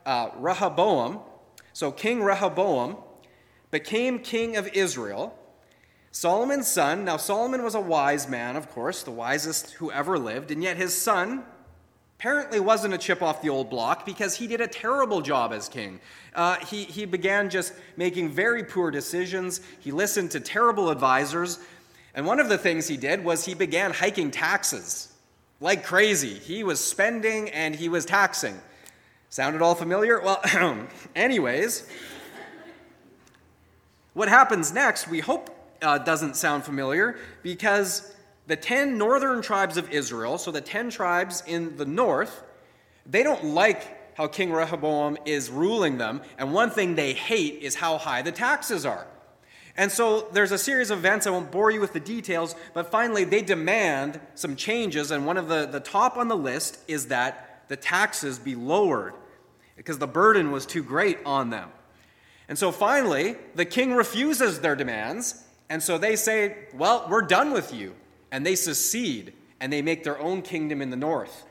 uh, 0.05 0.29
Rehoboam, 0.37 1.19
so 1.73 1.91
King 1.91 2.23
Rehoboam, 2.23 2.97
became 3.71 4.19
king 4.19 4.55
of 4.57 4.67
Israel, 4.69 5.37
Solomon's 6.11 6.67
son, 6.67 7.05
now 7.05 7.17
Solomon 7.17 7.63
was 7.63 7.73
a 7.73 7.81
wise 7.81 8.27
man, 8.27 8.55
of 8.55 8.69
course, 8.69 9.01
the 9.01 9.11
wisest 9.11 9.71
who 9.71 9.91
ever 9.91 10.19
lived, 10.19 10.51
and 10.51 10.61
yet 10.61 10.77
his 10.77 10.95
son 10.95 11.43
apparently 12.19 12.59
wasn't 12.59 12.93
a 12.93 12.97
chip 12.97 13.21
off 13.21 13.41
the 13.41 13.49
old 13.49 13.69
block 13.69 14.05
because 14.05 14.35
he 14.35 14.47
did 14.47 14.61
a 14.61 14.67
terrible 14.67 15.21
job 15.21 15.51
as 15.51 15.67
king. 15.67 15.99
Uh, 16.35 16.55
he, 16.65 16.83
he 16.83 17.05
began 17.05 17.49
just 17.49 17.73
making 17.97 18.29
very 18.29 18.63
poor 18.63 18.91
decisions. 18.91 19.59
He 19.79 19.91
listened 19.91 20.31
to 20.31 20.39
terrible 20.39 20.89
advisors. 20.89 21.59
And 22.13 22.25
one 22.25 22.39
of 22.39 22.47
the 22.47 22.57
things 22.57 22.87
he 22.87 22.95
did 22.95 23.25
was 23.25 23.43
he 23.43 23.55
began 23.55 23.91
hiking 23.91 24.31
taxes 24.31 25.11
like 25.59 25.83
crazy. 25.83 26.35
He 26.35 26.63
was 26.63 26.79
spending 26.79 27.49
and 27.49 27.75
he 27.75 27.89
was 27.89 28.05
taxing. 28.05 28.59
Sounded 29.33 29.63
all 29.63 29.73
familiar? 29.73 30.21
Well, 30.21 30.87
anyways, 31.15 31.87
what 34.13 34.29
happens 34.29 34.71
next, 34.71 35.07
we 35.07 35.21
hope 35.21 35.49
uh, 35.81 35.97
doesn't 35.97 36.35
sound 36.35 36.65
familiar 36.65 37.17
because 37.41 38.15
the 38.45 38.55
10 38.55 38.95
northern 38.95 39.41
tribes 39.41 39.75
of 39.75 39.89
Israel, 39.91 40.37
so 40.37 40.51
the 40.51 40.61
10 40.61 40.91
tribes 40.91 41.41
in 41.47 41.77
the 41.77 41.85
north, 41.85 42.43
they 43.07 43.23
don't 43.23 43.43
like 43.43 44.15
how 44.15 44.27
King 44.27 44.51
Rehoboam 44.51 45.17
is 45.25 45.49
ruling 45.49 45.97
them, 45.97 46.21
and 46.37 46.53
one 46.53 46.69
thing 46.69 46.93
they 46.93 47.13
hate 47.13 47.63
is 47.63 47.73
how 47.73 47.97
high 47.97 48.21
the 48.21 48.31
taxes 48.31 48.85
are. 48.85 49.07
And 49.75 49.91
so 49.91 50.27
there's 50.31 50.51
a 50.51 50.59
series 50.59 50.91
of 50.91 50.99
events, 50.99 51.25
I 51.25 51.31
won't 51.31 51.49
bore 51.49 51.71
you 51.71 51.81
with 51.81 51.93
the 51.93 51.99
details, 51.99 52.55
but 52.75 52.91
finally 52.91 53.23
they 53.23 53.41
demand 53.41 54.19
some 54.35 54.55
changes, 54.55 55.09
and 55.09 55.25
one 55.25 55.37
of 55.37 55.47
the, 55.47 55.65
the 55.65 55.79
top 55.79 56.17
on 56.17 56.27
the 56.27 56.37
list 56.37 56.77
is 56.87 57.07
that 57.07 57.63
the 57.67 57.75
taxes 57.75 58.37
be 58.37 58.53
lowered 58.53 59.15
because 59.75 59.97
the 59.97 60.07
burden 60.07 60.51
was 60.51 60.65
too 60.65 60.83
great 60.83 61.17
on 61.25 61.49
them. 61.49 61.69
And 62.47 62.57
so 62.57 62.71
finally, 62.71 63.35
the 63.55 63.65
king 63.65 63.93
refuses 63.93 64.59
their 64.59 64.75
demands 64.75 65.43
and 65.69 65.81
so 65.81 65.97
they 65.97 66.15
say, 66.15 66.55
Well, 66.73 67.07
we're 67.09 67.23
done 67.23 67.51
with 67.51 67.73
you. 67.73 67.95
And 68.31 68.45
they 68.45 68.55
secede 68.55 69.33
and 69.59 69.73
they 69.73 69.81
make 69.81 70.03
their 70.03 70.19
own 70.19 70.43
kingdom 70.43 70.81
in 70.81 70.91
the 70.91 70.95
north. 70.95 71.45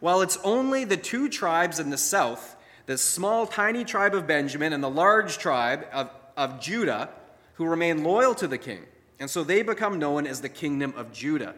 While 0.00 0.22
it's 0.22 0.38
only 0.44 0.84
the 0.84 0.96
two 0.96 1.28
tribes 1.28 1.78
in 1.78 1.90
the 1.90 1.98
south, 1.98 2.56
the 2.86 2.96
small, 2.96 3.46
tiny 3.46 3.84
tribe 3.84 4.14
of 4.14 4.26
Benjamin 4.26 4.72
and 4.72 4.82
the 4.82 4.90
large 4.90 5.36
tribe 5.36 5.86
of, 5.92 6.10
of 6.36 6.60
Judah, 6.60 7.10
who 7.54 7.66
remain 7.66 8.04
loyal 8.04 8.34
to 8.36 8.46
the 8.46 8.56
king. 8.56 8.80
And 9.18 9.28
so 9.28 9.44
they 9.44 9.62
become 9.62 9.98
known 9.98 10.26
as 10.26 10.40
the 10.40 10.48
kingdom 10.48 10.94
of 10.96 11.12
Judah. 11.12 11.54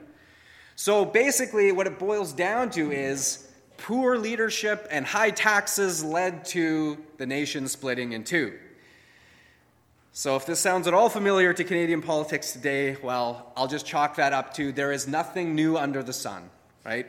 So 0.75 1.05
basically, 1.05 1.71
what 1.71 1.87
it 1.87 1.99
boils 1.99 2.33
down 2.33 2.71
to 2.71 2.93
is 2.93 3.48
poor 3.79 4.19
leadership 4.19 4.87
and 4.91 5.07
high 5.07 5.31
taxes 5.31 6.05
led 6.05 6.45
to 6.47 6.99
the 7.17 7.27
nation 7.27 7.67
splitting 7.67 8.13
in 8.13 8.25
two. 8.25 8.59
So, 10.13 10.37
if 10.37 10.47
this 10.47 10.61
sounds 10.61 10.87
at 10.87 10.95
all 10.95 11.09
familiar 11.09 11.53
to 11.53 11.65
Canadian 11.65 12.03
politics 12.03 12.53
today, 12.53 12.97
well, 13.03 13.53
I'll 13.57 13.69
just 13.69 13.87
chalk 13.87 14.17
that 14.17 14.33
up 14.33 14.53
to 14.55 14.73
there 14.73 14.93
is 14.93 15.07
nothing 15.07 15.55
new 15.55 15.77
under 15.77 16.03
the 16.03 16.13
sun, 16.13 16.51
right? 16.85 17.07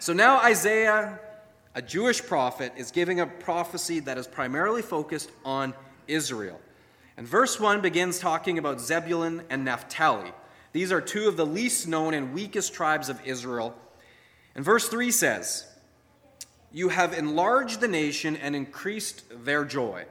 So 0.00 0.12
now 0.12 0.38
Isaiah, 0.38 1.18
a 1.74 1.82
Jewish 1.82 2.24
prophet, 2.24 2.72
is 2.76 2.92
giving 2.92 3.18
a 3.20 3.26
prophecy 3.26 4.00
that 4.00 4.16
is 4.16 4.28
primarily 4.28 4.80
focused 4.80 5.30
on 5.44 5.74
Israel. 6.06 6.60
And 7.16 7.26
verse 7.26 7.58
1 7.58 7.80
begins 7.80 8.20
talking 8.20 8.58
about 8.58 8.80
Zebulun 8.80 9.42
and 9.50 9.64
Naphtali. 9.64 10.30
These 10.72 10.92
are 10.92 11.00
two 11.00 11.26
of 11.26 11.36
the 11.36 11.46
least 11.46 11.88
known 11.88 12.14
and 12.14 12.32
weakest 12.32 12.74
tribes 12.74 13.08
of 13.08 13.20
Israel. 13.26 13.74
And 14.58 14.64
verse 14.64 14.88
3 14.88 15.12
says, 15.12 15.68
You 16.72 16.88
have 16.88 17.16
enlarged 17.16 17.80
the 17.80 17.86
nation 17.86 18.36
and 18.36 18.56
increased 18.56 19.22
their 19.44 19.64
joy. 19.64 20.04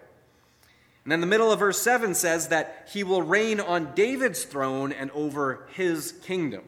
And 1.03 1.11
then 1.11 1.19
the 1.19 1.27
middle 1.27 1.51
of 1.51 1.59
verse 1.59 1.81
7 1.81 2.15
says 2.15 2.47
that 2.47 2.87
he 2.93 3.03
will 3.03 3.21
reign 3.21 3.59
on 3.59 3.93
David's 3.93 4.45
throne 4.45 4.93
and 4.93 5.11
over 5.11 5.67
his 5.73 6.13
kingdom. 6.23 6.63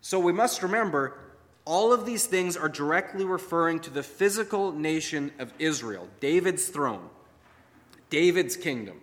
So 0.00 0.18
we 0.18 0.32
must 0.32 0.64
remember 0.64 1.16
all 1.64 1.92
of 1.92 2.06
these 2.06 2.26
things 2.26 2.56
are 2.56 2.68
directly 2.68 3.24
referring 3.24 3.78
to 3.82 3.90
the 3.90 4.02
physical 4.02 4.72
nation 4.72 5.30
of 5.38 5.52
Israel, 5.60 6.08
David's 6.18 6.66
throne, 6.66 7.08
David's 8.10 8.56
kingdom. 8.56 9.00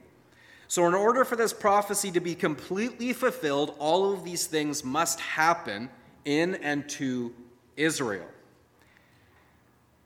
So, 0.68 0.88
in 0.88 0.94
order 0.94 1.24
for 1.24 1.38
this 1.38 1.54
prophecy 1.54 2.12
to 2.12 2.20
be 2.20 2.36
completely 2.36 3.14
fulfilled, 3.14 3.78
all 3.80 4.12
of 4.12 4.26
these 4.26 4.46
things 4.46 4.84
must 4.84 5.22
happen 5.22 5.90
in 6.26 6.56
and 6.56 6.90
to 6.90 7.34
Israel. 7.78 8.28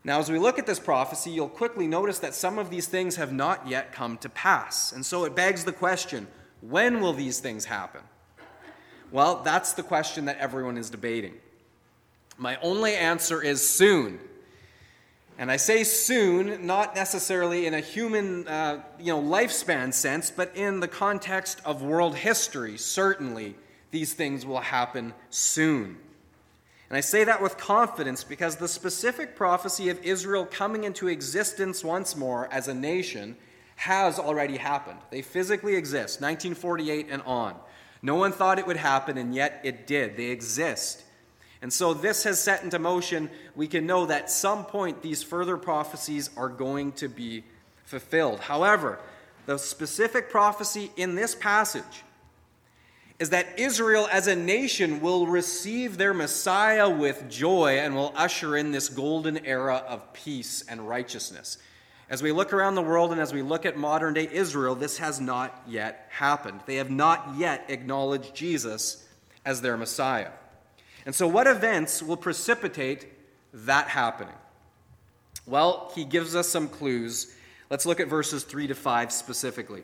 Now, 0.03 0.19
as 0.19 0.31
we 0.31 0.39
look 0.39 0.57
at 0.57 0.65
this 0.65 0.79
prophecy, 0.79 1.31
you'll 1.31 1.50
quickly 1.50 1.86
notice 1.86 2.19
that 2.19 2.33
some 2.33 2.57
of 2.59 2.69
these 2.69 2.88
things 2.88 3.17
have 3.17 3.33
not 3.33 3.67
yet 3.67 3.91
come 3.91 4.17
to 4.19 4.29
pass. 4.29 4.93
And 4.93 5.05
so 5.05 5.25
it 5.25 5.36
begs 5.36 5.65
the 5.65 5.74
question 5.74 6.27
when 6.62 7.01
will 7.01 7.13
these 7.13 7.39
things 7.39 7.65
happen? 7.65 8.01
Well, 9.12 9.41
that's 9.43 9.74
the 9.74 9.83
question 9.83 10.25
that 10.25 10.38
everyone 10.38 10.77
is 10.77 10.89
debating. 10.89 11.33
My 12.38 12.57
only 12.62 12.95
answer 12.95 13.41
is 13.41 13.67
soon. 13.67 14.19
And 15.38 15.51
I 15.51 15.57
say 15.57 15.83
soon, 15.83 16.65
not 16.65 16.95
necessarily 16.95 17.67
in 17.67 17.74
a 17.74 17.79
human 17.79 18.47
uh, 18.47 18.81
you 19.00 19.13
know, 19.13 19.21
lifespan 19.21 19.93
sense, 19.93 20.31
but 20.31 20.55
in 20.55 20.79
the 20.79 20.88
context 20.88 21.62
of 21.63 21.83
world 21.83 22.15
history. 22.15 22.77
Certainly, 22.77 23.55
these 23.91 24.13
things 24.13 24.45
will 24.45 24.62
happen 24.62 25.13
soon. 25.29 25.97
And 26.89 26.98
I 26.98 27.01
say 27.01 27.24
that 27.25 27.41
with 27.41 27.58
confidence 27.58 28.24
because 28.24 28.56
the 28.56 28.67
specific 28.67 29.36
prophecy 29.36 29.89
of 29.89 30.03
Israel 30.03 30.46
coming 30.46 30.86
into 30.86 31.08
existence 31.08 31.84
once 31.84 32.15
more 32.15 32.48
as 32.51 32.67
a 32.67 32.74
nation 32.74 33.36
has 33.75 34.17
already 34.17 34.58
happened. 34.58 35.00
They 35.12 35.22
physically 35.22 35.75
exist, 35.75 36.22
1948 36.22 37.08
and 37.10 37.22
on. 37.24 37.56
No 38.01 38.15
one 38.15 38.32
thought 38.32 38.60
it 38.60 38.67
would 38.67 38.77
happen, 38.77 39.17
and 39.17 39.36
yet 39.36 39.62
it 39.63 39.86
did. 39.86 40.17
They 40.17 40.27
exist. 40.27 41.03
And 41.62 41.74
so 41.74 41.94
this 41.94 42.24
has 42.24 42.41
set 42.41 42.63
into 42.63 42.79
motion, 42.79 43.29
we 43.56 43.67
can 43.67 43.86
know 43.86 44.06
that 44.06 44.24
at 44.24 44.32
some 44.32 44.65
point 44.65 45.01
these 45.01 45.24
further 45.24 45.58
prophecies 45.58 46.29
are 46.38 46.50
going 46.50 46.91
to 46.94 47.08
be 47.08 47.44
fulfilled. 47.84 48.39
However, 48.39 49.00
the 49.46 49.58
specific 49.58 50.29
prophecy 50.29 50.91
in 50.96 51.15
this 51.15 51.34
passage 51.34 52.03
is 53.19 53.31
that 53.31 53.59
Israel 53.59 54.07
as 54.12 54.27
a 54.27 54.36
nation 54.36 55.01
will 55.01 55.25
receive 55.25 55.97
their 55.97 56.13
Messiah 56.13 56.89
with 56.89 57.29
joy 57.29 57.79
and 57.79 57.95
will 57.95 58.13
usher 58.15 58.55
in 58.55 58.71
this 58.71 58.89
golden 58.89 59.43
era 59.45 59.83
of 59.88 60.13
peace 60.13 60.63
and 60.69 60.88
righteousness. 60.88 61.57
As 62.09 62.21
we 62.21 62.31
look 62.31 62.53
around 62.53 62.75
the 62.75 62.81
world 62.81 63.12
and 63.12 63.19
as 63.19 63.33
we 63.33 63.41
look 63.41 63.65
at 63.65 63.75
modern 63.75 64.13
day 64.13 64.29
Israel, 64.31 64.75
this 64.75 65.00
has 65.00 65.19
not 65.19 65.63
yet 65.67 66.07
happened. 66.09 66.62
They 66.65 66.75
have 66.75 66.91
not 66.91 67.33
yet 67.38 67.65
acknowledged 67.69 68.36
Jesus 68.36 69.05
as 69.43 69.62
their 69.62 69.77
Messiah. 69.77 70.29
And 71.05 71.15
so, 71.15 71.27
what 71.27 71.47
events 71.47 72.03
will 72.03 72.17
precipitate 72.17 73.07
that 73.53 73.88
happening? 73.88 74.36
Well, 75.45 75.91
he 75.95 76.05
gives 76.05 76.36
us 76.36 76.47
some 76.47 76.67
clues. 76.67 77.33
Let's 77.69 77.86
look 77.86 78.00
at 78.00 78.07
verses 78.07 78.43
3 78.43 78.67
to 78.67 78.75
5 78.75 79.12
specifically. 79.12 79.83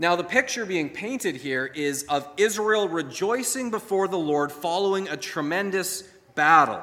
Now, 0.00 0.16
the 0.16 0.24
picture 0.24 0.64
being 0.64 0.88
painted 0.88 1.36
here 1.36 1.66
is 1.66 2.04
of 2.04 2.26
Israel 2.38 2.88
rejoicing 2.88 3.70
before 3.70 4.08
the 4.08 4.16
Lord 4.16 4.50
following 4.50 5.06
a 5.10 5.16
tremendous 5.16 6.00
battle 6.34 6.82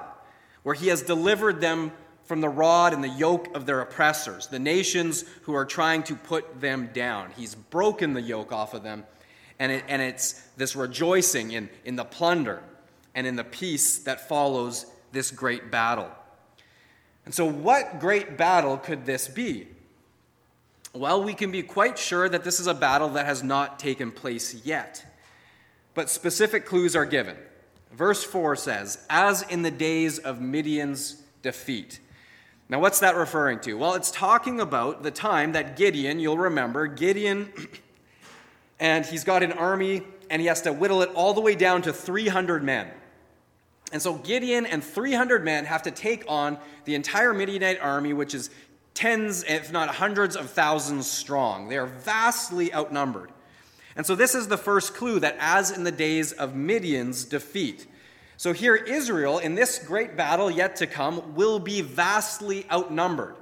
where 0.62 0.76
he 0.76 0.90
has 0.90 1.02
delivered 1.02 1.60
them 1.60 1.92
from 2.26 2.42
the 2.42 2.50
rod 2.50 2.94
and 2.94 3.04
the 3.04 3.10
yoke 3.10 3.56
of 3.56 3.66
their 3.66 3.82
oppressors, 3.82 4.46
the 4.46 4.60
nations 4.60 5.26
who 5.42 5.56
are 5.56 5.66
trying 5.66 6.04
to 6.04 6.16
put 6.16 6.62
them 6.62 6.92
down. 6.94 7.32
He's 7.36 7.56
broken 7.56 8.14
the 8.14 8.22
yoke 8.22 8.52
off 8.52 8.76
of 8.76 8.84
them, 8.84 9.04
and, 9.58 9.72
it, 9.72 9.86
and 9.88 10.00
it's 10.00 10.34
this 10.56 10.76
rejoicing 10.76 11.54
in, 11.54 11.70
in 11.86 11.96
the 11.96 12.06
plunder 12.06 12.62
and 13.16 13.26
in 13.26 13.36
the 13.36 13.44
peace 13.44 13.98
that 14.00 14.30
follows 14.30 14.86
this 15.12 15.32
great 15.32 15.72
battle. 15.72 16.12
And 17.26 17.34
so, 17.34 17.46
what 17.46 18.00
great 18.00 18.38
battle 18.38 18.78
could 18.78 19.08
this 19.08 19.28
be? 19.28 19.70
Well, 20.98 21.24
we 21.24 21.36
can 21.36 21.52
be 21.52 21.62
quite 21.62 22.00
sure 22.00 22.28
that 22.28 22.44
this 22.44 22.60
is 22.60 22.66
a 22.66 22.74
battle 22.74 23.10
that 23.10 23.28
has 23.28 23.44
not 23.44 23.78
taken 23.78 24.12
place 24.12 24.66
yet. 24.66 25.06
But 25.94 26.10
specific 26.10 26.66
clues 26.66 26.96
are 26.96 27.06
given. 27.06 27.38
Verse 27.92 28.24
4 28.24 28.56
says, 28.56 29.06
As 29.08 29.44
in 29.44 29.62
the 29.62 29.70
days 29.70 30.18
of 30.18 30.42
Midian's 30.42 31.22
defeat. 31.44 32.00
Now, 32.68 32.80
what's 32.80 33.00
that 33.00 33.16
referring 33.16 33.60
to? 33.62 33.76
Well, 33.76 33.94
it's 33.94 34.10
talking 34.10 34.60
about 34.60 35.04
the 35.04 35.12
time 35.12 35.52
that 35.52 35.78
Gideon, 35.78 36.20
you'll 36.20 36.38
remember, 36.38 36.88
Gideon, 36.88 37.54
and 38.80 39.06
he's 39.06 39.24
got 39.24 39.44
an 39.44 39.52
army, 39.52 40.02
and 40.32 40.42
he 40.42 40.48
has 40.48 40.62
to 40.64 40.74
whittle 40.74 41.04
it 41.04 41.10
all 41.14 41.36
the 41.36 41.42
way 41.42 41.54
down 41.54 41.84
to 41.84 41.94
300 41.94 42.64
men. 42.64 42.90
And 43.92 44.02
so 44.02 44.16
Gideon 44.16 44.66
and 44.66 44.84
300 44.84 45.46
men 45.46 45.66
have 45.66 45.84
to 45.84 45.92
take 45.92 46.26
on 46.28 46.58
the 46.86 46.96
entire 46.96 47.34
Midianite 47.34 47.80
army, 47.80 48.14
which 48.14 48.34
is 48.34 48.50
tens, 48.98 49.44
if 49.44 49.72
not 49.72 49.90
hundreds 49.90 50.36
of 50.36 50.50
thousands 50.50 51.06
strong. 51.06 51.70
They 51.70 51.78
are 51.78 51.86
vastly 51.86 52.74
outnumbered. 52.74 53.32
And 53.96 54.06
so, 54.06 54.16
this 54.16 54.34
is 54.34 54.48
the 54.48 54.58
first 54.58 54.96
clue 54.96 55.20
that, 55.20 55.38
as 55.40 55.70
in 55.70 55.84
the 55.84 55.92
days 55.92 56.32
of 56.32 56.56
Midian's 56.56 57.24
defeat. 57.24 57.86
So, 58.38 58.54
here, 58.54 58.76
Israel, 58.76 59.38
in 59.38 59.54
this 59.54 59.78
great 59.80 60.18
battle 60.18 60.50
yet 60.50 60.78
to 60.78 60.88
come, 60.88 61.36
will 61.36 61.60
be 61.60 61.82
vastly 61.82 62.66
outnumbered. 62.72 63.36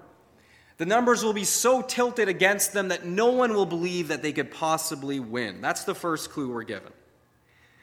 The 0.77 0.85
numbers 0.85 1.23
will 1.23 1.33
be 1.33 1.45
so 1.45 1.81
tilted 1.81 2.27
against 2.27 2.73
them 2.73 2.89
that 2.89 3.05
no 3.05 3.31
one 3.31 3.53
will 3.53 3.65
believe 3.65 4.09
that 4.09 4.21
they 4.21 4.33
could 4.33 4.51
possibly 4.51 5.21
win. 5.21 5.61
That's 5.61 5.85
the 5.85 5.95
first 5.95 6.31
clue 6.31 6.51
we're 6.51 6.63
given. 6.63 6.91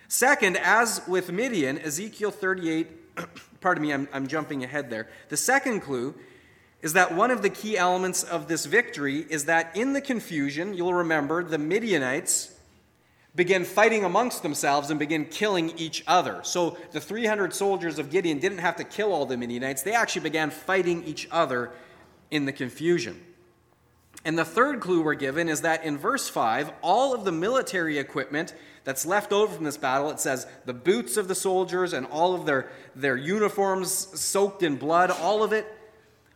Second, 0.09 0.59
as 0.59 1.01
with 1.09 1.33
Midian, 1.33 1.79
Ezekiel 1.79 2.31
38, 2.31 3.17
pardon 3.63 3.83
me, 3.83 3.95
I'm, 3.95 4.09
I'm 4.13 4.27
jumping 4.27 4.63
ahead 4.63 4.91
there. 4.91 5.09
The 5.31 5.39
second 5.39 5.81
clue 5.81 6.15
is 6.83 6.93
that 6.95 7.15
one 7.15 7.31
of 7.31 7.43
the 7.43 7.49
key 7.49 7.79
elements 7.79 8.25
of 8.25 8.49
this 8.49 8.67
victory 8.67 9.25
is 9.31 9.45
that 9.45 9.75
in 9.77 9.93
the 9.93 10.01
confusion, 10.01 10.75
you'll 10.75 10.93
remember, 10.93 11.45
the 11.45 11.59
Midianites 11.59 12.53
began 13.35 13.65
fighting 13.65 14.05
amongst 14.05 14.43
themselves 14.43 14.91
and 14.91 14.99
began 14.99 15.25
killing 15.25 15.73
each 15.79 16.05
other. 16.07 16.41
So 16.43 16.77
the 16.91 17.01
300 17.01 17.55
soldiers 17.55 17.99
of 17.99 18.11
Gideon 18.11 18.41
didn't 18.41 18.59
have 18.59 18.77
to 18.77 18.85
kill 18.85 19.13
all 19.13 19.25
the 19.25 19.37
Midianites, 19.37 19.83
they 19.83 19.95
actually 19.95 20.23
began 20.23 20.51
fighting 20.51 21.05
each 21.05 21.29
other 21.31 21.71
in 22.31 22.45
the 22.45 22.53
confusion. 22.53 23.23
And 24.25 24.39
the 24.39 24.45
third 24.45 24.81
clue 24.81 25.03
we're 25.03 25.15
given 25.15 25.49
is 25.49 25.63
that 25.63 25.85
in 25.85 25.99
verse 25.99 26.29
5, 26.29 26.73
all 26.83 27.15
of 27.15 27.25
the 27.25 27.33
military 27.33 27.99
equipment 27.99 28.55
that's 28.85 29.07
left 29.07 29.33
over 29.33 29.55
from 29.55 29.65
this 29.65 29.77
battle, 29.77 30.11
it 30.11 30.21
says 30.21 30.47
the 30.65 30.75
boots 30.75 31.17
of 31.17 31.29
the 31.29 31.35
soldiers 31.35 31.93
and 31.93 32.07
all 32.07 32.35
of 32.35 32.45
their, 32.45 32.71
their 32.95 33.17
uniforms 33.17 33.91
soaked 34.21 34.63
in 34.63 34.77
blood, 34.77 35.11
all 35.11 35.43
of 35.43 35.53
it 35.53 35.67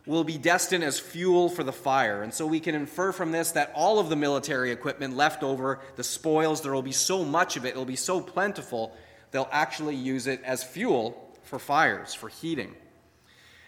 will 0.07 0.23
be 0.23 0.37
destined 0.37 0.83
as 0.83 0.99
fuel 0.99 1.49
for 1.49 1.63
the 1.63 1.73
fire. 1.73 2.23
And 2.23 2.33
so 2.33 2.47
we 2.47 2.59
can 2.59 2.75
infer 2.75 3.11
from 3.11 3.31
this 3.31 3.51
that 3.51 3.71
all 3.75 3.99
of 3.99 4.09
the 4.09 4.15
military 4.15 4.71
equipment 4.71 5.15
left 5.15 5.43
over, 5.43 5.79
the 5.97 6.03
spoils, 6.03 6.61
there 6.61 6.73
will 6.73 6.81
be 6.81 6.93
so 6.93 7.23
much 7.25 7.57
of 7.57 7.65
it, 7.65 7.69
it 7.69 7.75
will 7.75 7.85
be 7.85 7.95
so 7.97 8.21
plentiful, 8.21 8.95
they'll 9.31 9.49
actually 9.51 9.95
use 9.95 10.25
it 10.25 10.41
as 10.43 10.63
fuel 10.63 11.31
for 11.43 11.59
fires, 11.59 12.13
for 12.13 12.29
heating. 12.29 12.73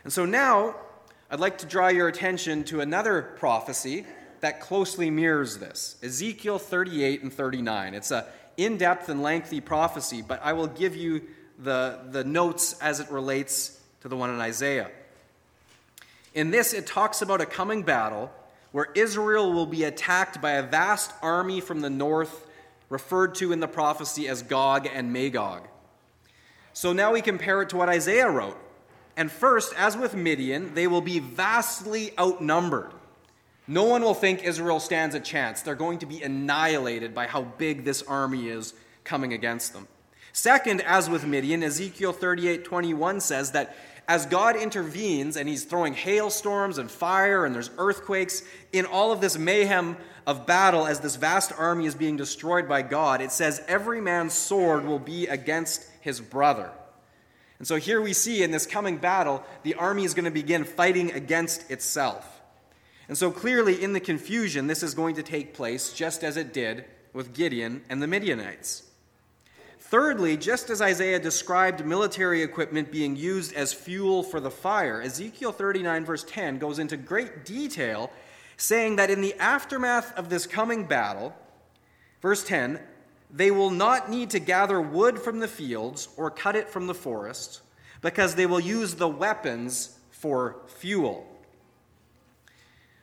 And 0.03 0.13
so 0.13 0.25
now, 0.25 0.75
I'd 1.29 1.39
like 1.39 1.59
to 1.59 1.65
draw 1.65 1.89
your 1.89 2.07
attention 2.07 2.63
to 2.65 2.79
another 2.79 3.21
prophecy 3.37 4.05
that 4.39 4.61
closely 4.61 5.09
mirrors 5.09 5.57
this 5.57 5.97
Ezekiel 6.01 6.57
38 6.57 7.23
and 7.23 7.33
39. 7.33 7.93
It's 7.93 8.11
a 8.11 8.25
in 8.59 8.77
depth 8.77 9.07
and 9.07 9.23
lengthy 9.23 9.61
prophecy, 9.61 10.21
but 10.21 10.41
I 10.43 10.53
will 10.53 10.67
give 10.67 10.95
you 10.95 11.21
the, 11.57 11.99
the 12.11 12.23
notes 12.25 12.77
as 12.81 12.99
it 12.99 13.09
relates 13.09 13.79
to 14.01 14.09
the 14.09 14.17
one 14.17 14.29
in 14.29 14.39
Isaiah. 14.39 14.91
In 16.33 16.51
this, 16.51 16.73
it 16.73 16.85
talks 16.85 17.21
about 17.21 17.41
a 17.41 17.45
coming 17.45 17.83
battle 17.83 18.31
where 18.71 18.89
Israel 18.95 19.51
will 19.51 19.65
be 19.65 19.83
attacked 19.83 20.41
by 20.41 20.51
a 20.51 20.63
vast 20.63 21.11
army 21.21 21.59
from 21.59 21.81
the 21.81 21.89
north, 21.89 22.47
referred 22.89 23.35
to 23.35 23.51
in 23.51 23.59
the 23.59 23.67
prophecy 23.67 24.27
as 24.27 24.43
Gog 24.43 24.87
and 24.91 25.11
Magog. 25.11 25.67
So 26.73 26.93
now 26.93 27.13
we 27.13 27.21
compare 27.21 27.61
it 27.61 27.69
to 27.69 27.77
what 27.77 27.89
Isaiah 27.89 28.29
wrote. 28.29 28.57
And 29.17 29.31
first, 29.31 29.73
as 29.75 29.97
with 29.97 30.15
Midian, 30.15 30.73
they 30.75 30.87
will 30.87 31.01
be 31.01 31.19
vastly 31.19 32.11
outnumbered. 32.17 32.91
No 33.67 33.83
one 33.83 34.01
will 34.01 34.13
think 34.13 34.43
Israel 34.43 34.79
stands 34.79 35.13
a 35.13 35.19
chance. 35.19 35.61
They're 35.61 35.75
going 35.75 35.99
to 35.99 36.05
be 36.05 36.23
annihilated 36.23 37.13
by 37.13 37.27
how 37.27 37.43
big 37.43 37.83
this 37.83 38.01
army 38.03 38.49
is 38.49 38.73
coming 39.03 39.33
against 39.33 39.73
them. 39.73 39.87
Second, 40.31 40.81
as 40.81 41.09
with 41.09 41.25
Midian, 41.25 41.63
Ezekiel 41.63 42.13
38 42.13 42.63
21 42.63 43.19
says 43.19 43.51
that 43.51 43.75
as 44.09 44.25
God 44.25 44.55
intervenes 44.55 45.37
and 45.37 45.47
he's 45.47 45.63
throwing 45.63 45.93
hailstorms 45.93 46.79
and 46.79 46.89
fire 46.89 47.45
and 47.45 47.53
there's 47.53 47.69
earthquakes 47.77 48.41
in 48.73 48.87
all 48.87 49.11
of 49.11 49.21
this 49.21 49.37
mayhem 49.37 49.95
of 50.25 50.47
battle 50.47 50.87
as 50.87 50.99
this 50.99 51.15
vast 51.15 51.51
army 51.55 51.85
is 51.85 51.93
being 51.93 52.17
destroyed 52.17 52.67
by 52.67 52.81
God, 52.81 53.21
it 53.21 53.31
says 53.31 53.61
every 53.67 54.01
man's 54.01 54.33
sword 54.33 54.83
will 54.83 54.97
be 54.97 55.27
against 55.27 55.87
his 56.01 56.19
brother. 56.19 56.71
And 57.59 57.67
so 57.67 57.75
here 57.75 58.01
we 58.01 58.13
see 58.13 58.41
in 58.41 58.49
this 58.49 58.65
coming 58.65 58.97
battle, 58.97 59.43
the 59.61 59.75
army 59.75 60.05
is 60.05 60.15
going 60.15 60.25
to 60.25 60.31
begin 60.31 60.63
fighting 60.63 61.11
against 61.11 61.69
itself. 61.69 62.41
And 63.07 63.17
so 63.17 63.29
clearly, 63.29 63.83
in 63.83 63.93
the 63.93 63.99
confusion, 63.99 64.65
this 64.65 64.81
is 64.81 64.95
going 64.95 65.15
to 65.15 65.23
take 65.23 65.53
place 65.53 65.93
just 65.93 66.23
as 66.23 66.35
it 66.35 66.51
did 66.51 66.85
with 67.13 67.33
Gideon 67.33 67.83
and 67.89 68.01
the 68.01 68.07
Midianites. 68.07 68.88
Thirdly, 69.89 70.37
just 70.37 70.69
as 70.69 70.83
Isaiah 70.83 71.17
described 71.17 71.83
military 71.83 72.43
equipment 72.43 72.91
being 72.91 73.15
used 73.15 73.55
as 73.55 73.73
fuel 73.73 74.21
for 74.21 74.39
the 74.39 74.51
fire, 74.51 75.01
Ezekiel 75.01 75.51
39, 75.51 76.05
verse 76.05 76.23
10, 76.25 76.59
goes 76.59 76.77
into 76.77 76.95
great 76.95 77.43
detail, 77.43 78.11
saying 78.55 78.97
that 78.97 79.09
in 79.09 79.21
the 79.21 79.33
aftermath 79.39 80.15
of 80.15 80.29
this 80.29 80.45
coming 80.45 80.83
battle, 80.83 81.33
verse 82.21 82.43
10, 82.43 82.79
they 83.31 83.49
will 83.49 83.71
not 83.71 84.11
need 84.11 84.29
to 84.29 84.39
gather 84.39 84.79
wood 84.79 85.17
from 85.17 85.39
the 85.39 85.47
fields 85.47 86.07
or 86.17 86.29
cut 86.29 86.55
it 86.55 86.69
from 86.69 86.85
the 86.85 86.93
forest, 86.93 87.61
because 88.03 88.35
they 88.35 88.45
will 88.45 88.59
use 88.59 88.93
the 88.93 89.07
weapons 89.07 89.97
for 90.11 90.57
fuel. 90.67 91.25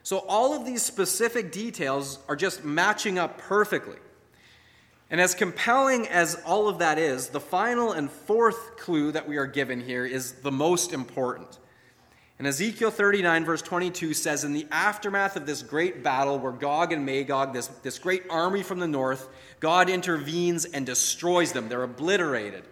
So, 0.05 0.19
all 0.29 0.55
of 0.55 0.65
these 0.65 0.85
specific 0.85 1.51
details 1.51 2.21
are 2.29 2.37
just 2.37 2.65
matching 2.65 3.19
up 3.19 3.39
perfectly. 3.39 3.97
And 5.11 5.21
as 5.21 5.35
compelling 5.35 6.09
as 6.09 6.41
all 6.45 6.69
of 6.69 6.79
that 6.79 6.99
is, 6.99 7.29
the 7.29 7.41
final 7.41 7.93
and 7.93 8.11
fourth 8.11 8.77
clue 8.77 9.13
that 9.13 9.29
we 9.29 9.37
are 9.37 9.47
given 9.47 9.81
here 9.81 10.05
is 10.05 10.33
the 10.33 10.51
most 10.51 10.93
important. 10.93 11.59
And 12.39 12.47
Ezekiel 12.47 12.91
39, 12.91 13.45
verse 13.45 13.63
22 13.63 14.13
says, 14.13 14.45
In 14.45 14.53
the 14.53 14.67
aftermath 14.71 15.37
of 15.37 15.47
this 15.47 15.63
great 15.63 16.03
battle 16.03 16.39
where 16.39 16.53
Gog 16.53 16.93
and 16.93 17.07
Magog, 17.07 17.55
this, 17.55 17.69
this 17.83 17.99
great 17.99 18.25
army 18.29 18.63
from 18.63 18.79
the 18.79 18.89
north, 18.89 19.29
God 19.61 19.89
intervenes 19.89 20.67
and 20.67 20.85
destroys 20.85 21.53
them. 21.53 21.69
They're 21.69 21.83
obliterated. 21.83 22.65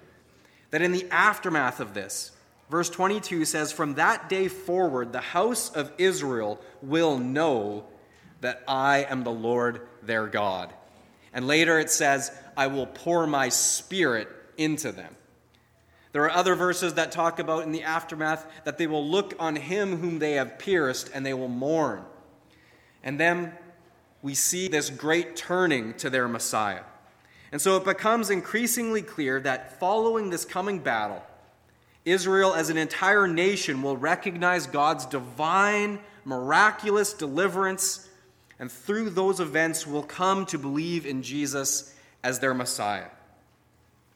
That 0.71 0.83
in 0.83 0.93
the 0.93 1.07
aftermath 1.11 1.81
of 1.81 1.95
this, 1.95 2.33
verse 2.69 2.91
22 2.91 3.47
says, 3.47 3.73
From 3.73 3.95
that 3.95 4.29
day 4.29 4.49
forward, 4.49 5.13
the 5.13 5.21
house 5.21 5.71
of 5.71 5.93
Israel 5.97 6.61
will 6.83 7.17
know 7.17 7.85
that 8.43 8.63
I 8.69 9.07
am 9.09 9.25
the 9.25 9.31
Lord 9.31 9.87
their 10.03 10.27
God. 10.27 10.75
And 11.35 11.47
later 11.47 11.79
it 11.79 11.91
says, 11.91 12.31
I 12.57 12.69
will 12.69 12.87
pour 12.87 13.27
my 13.27 13.51
spirit 13.51 14.29
into 14.57 14.93
them. 14.93 15.15
There 16.13 16.23
are 16.23 16.31
other 16.31 16.55
verses 16.55 16.95
that 16.95 17.11
talk 17.11 17.41
about 17.41 17.65
in 17.65 17.73
the 17.73 17.83
aftermath 17.83 18.47
that 18.63 18.79
they 18.79 18.87
will 18.87 19.05
look 19.05 19.35
on 19.41 19.57
him 19.57 19.97
whom 19.97 20.21
they 20.21 20.35
have 20.35 20.61
pierced 20.61 21.11
and 21.13 21.27
they 21.27 21.35
will 21.35 21.49
mourn. 21.49 22.05
And 23.03 23.19
then 23.19 23.53
we 24.23 24.35
see 24.35 24.69
this 24.69 24.91
great 24.91 25.35
turning 25.35 25.95
to 25.95 26.09
their 26.09 26.29
Messiah. 26.29 26.85
And 27.51 27.61
so 27.61 27.77
it 27.77 27.85
becomes 27.85 28.31
increasingly 28.31 29.03
clear 29.03 29.41
that 29.41 29.81
following 29.81 30.31
this 30.31 30.45
coming 30.45 30.79
battle, 30.79 31.23
Israel 32.05 32.55
as 32.55 32.71
an 32.71 32.77
entire 32.77 33.27
nation 33.27 33.83
will 33.83 33.97
recognize 33.97 34.69
God's 34.69 35.07
divine, 35.07 35.99
miraculous 36.25 37.13
deliverance 37.13 38.09
and 38.65 38.73
through 38.73 39.11
those 39.11 39.41
events 39.41 39.87
will 39.87 40.03
come 40.03 40.47
to 40.47 40.57
believe 40.57 41.05
in 41.05 41.23
Jesus 41.23 41.95
as 42.23 42.39
their 42.39 42.55
Messiah. 42.55 43.09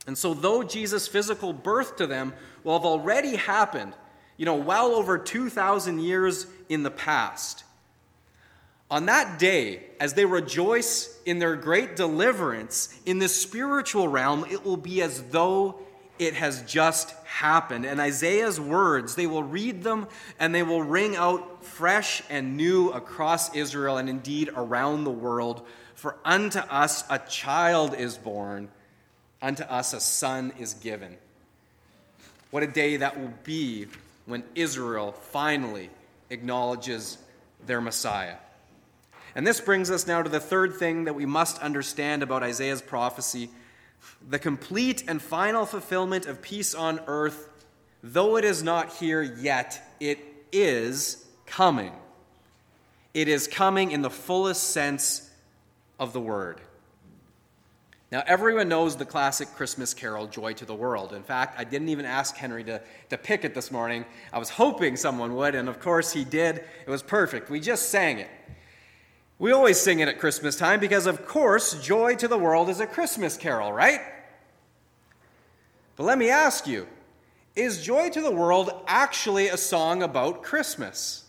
And 0.06 0.16
so, 0.16 0.32
though 0.32 0.62
Jesus' 0.62 1.06
physical 1.06 1.52
birth 1.52 1.96
to 1.96 2.06
them 2.06 2.32
will 2.64 2.78
have 2.78 2.86
already 2.86 3.36
happened, 3.36 3.92
you 4.38 4.46
know, 4.46 4.54
well 4.54 4.94
over 4.94 5.18
2,000 5.18 6.00
years 6.00 6.46
in 6.70 6.82
the 6.82 6.90
past, 6.90 7.64
on 8.90 9.04
that 9.04 9.38
day, 9.38 9.82
as 10.00 10.14
they 10.14 10.24
rejoice 10.24 11.20
in 11.26 11.40
their 11.40 11.54
great 11.54 11.94
deliverance 11.94 12.98
in 13.04 13.18
the 13.18 13.28
spiritual 13.28 14.08
realm, 14.08 14.46
it 14.50 14.64
will 14.64 14.78
be 14.78 15.02
as 15.02 15.24
though 15.24 15.78
it 16.18 16.34
has 16.34 16.62
just 16.62 17.14
happened. 17.24 17.84
And 17.84 18.00
Isaiah's 18.00 18.60
words, 18.60 19.14
they 19.14 19.26
will 19.26 19.42
read 19.42 19.82
them 19.82 20.08
and 20.38 20.54
they 20.54 20.62
will 20.62 20.82
ring 20.82 21.16
out 21.16 21.64
fresh 21.64 22.22
and 22.28 22.56
new 22.56 22.90
across 22.90 23.54
Israel 23.54 23.96
and 23.96 24.08
indeed 24.08 24.50
around 24.54 25.04
the 25.04 25.10
world. 25.10 25.66
For 25.94 26.16
unto 26.24 26.58
us 26.58 27.04
a 27.10 27.18
child 27.18 27.94
is 27.94 28.16
born, 28.16 28.68
unto 29.42 29.62
us 29.64 29.92
a 29.92 30.00
son 30.00 30.52
is 30.58 30.74
given. 30.74 31.16
What 32.50 32.62
a 32.62 32.66
day 32.66 32.96
that 32.96 33.18
will 33.18 33.32
be 33.44 33.86
when 34.26 34.44
Israel 34.54 35.12
finally 35.12 35.90
acknowledges 36.30 37.18
their 37.66 37.80
Messiah. 37.80 38.36
And 39.34 39.46
this 39.46 39.60
brings 39.60 39.90
us 39.90 40.06
now 40.06 40.22
to 40.22 40.28
the 40.28 40.40
third 40.40 40.74
thing 40.74 41.04
that 41.04 41.14
we 41.14 41.26
must 41.26 41.60
understand 41.60 42.22
about 42.22 42.42
Isaiah's 42.42 42.82
prophecy 42.82 43.50
the 44.28 44.38
complete 44.38 45.04
and 45.08 45.20
final 45.20 45.66
fulfillment 45.66 46.26
of 46.26 46.42
peace 46.42 46.74
on 46.74 47.00
earth, 47.06 47.48
though 48.02 48.36
it 48.36 48.44
is 48.44 48.62
not 48.62 48.94
here 48.94 49.22
yet, 49.22 49.96
it 50.00 50.18
is 50.52 51.26
coming. 51.46 51.92
It 53.14 53.28
is 53.28 53.48
coming 53.48 53.90
in 53.90 54.02
the 54.02 54.10
fullest 54.10 54.70
sense 54.70 55.30
of 55.98 56.12
the 56.12 56.20
word. 56.20 56.60
Now, 58.10 58.22
everyone 58.26 58.68
knows 58.68 58.96
the 58.96 59.04
classic 59.04 59.48
Christmas 59.54 59.92
carol, 59.92 60.26
Joy 60.26 60.54
to 60.54 60.64
the 60.64 60.74
World. 60.74 61.12
In 61.12 61.22
fact, 61.22 61.58
I 61.58 61.64
didn't 61.64 61.90
even 61.90 62.06
ask 62.06 62.34
Henry 62.36 62.64
to, 62.64 62.80
to 63.10 63.18
pick 63.18 63.44
it 63.44 63.54
this 63.54 63.70
morning. 63.70 64.06
I 64.32 64.38
was 64.38 64.48
hoping 64.48 64.96
someone 64.96 65.34
would, 65.34 65.54
and 65.54 65.68
of 65.68 65.78
course 65.78 66.10
he 66.10 66.24
did. 66.24 66.56
It 66.56 66.88
was 66.88 67.02
perfect. 67.02 67.50
We 67.50 67.60
just 67.60 67.90
sang 67.90 68.18
it. 68.18 68.30
We 69.38 69.52
always 69.52 69.78
sing 69.78 70.00
it 70.00 70.08
at 70.08 70.18
Christmas 70.18 70.56
time 70.56 70.80
because, 70.80 71.06
of 71.06 71.24
course, 71.24 71.80
Joy 71.80 72.16
to 72.16 72.26
the 72.26 72.38
World 72.38 72.68
is 72.68 72.80
a 72.80 72.86
Christmas 72.86 73.36
carol, 73.36 73.72
right? 73.72 74.00
But 75.96 76.04
let 76.04 76.18
me 76.18 76.30
ask 76.30 76.66
you 76.66 76.86
is 77.54 77.82
Joy 77.82 78.08
to 78.10 78.20
the 78.20 78.30
World 78.30 78.70
actually 78.86 79.48
a 79.48 79.56
song 79.56 80.02
about 80.02 80.42
Christmas? 80.42 81.24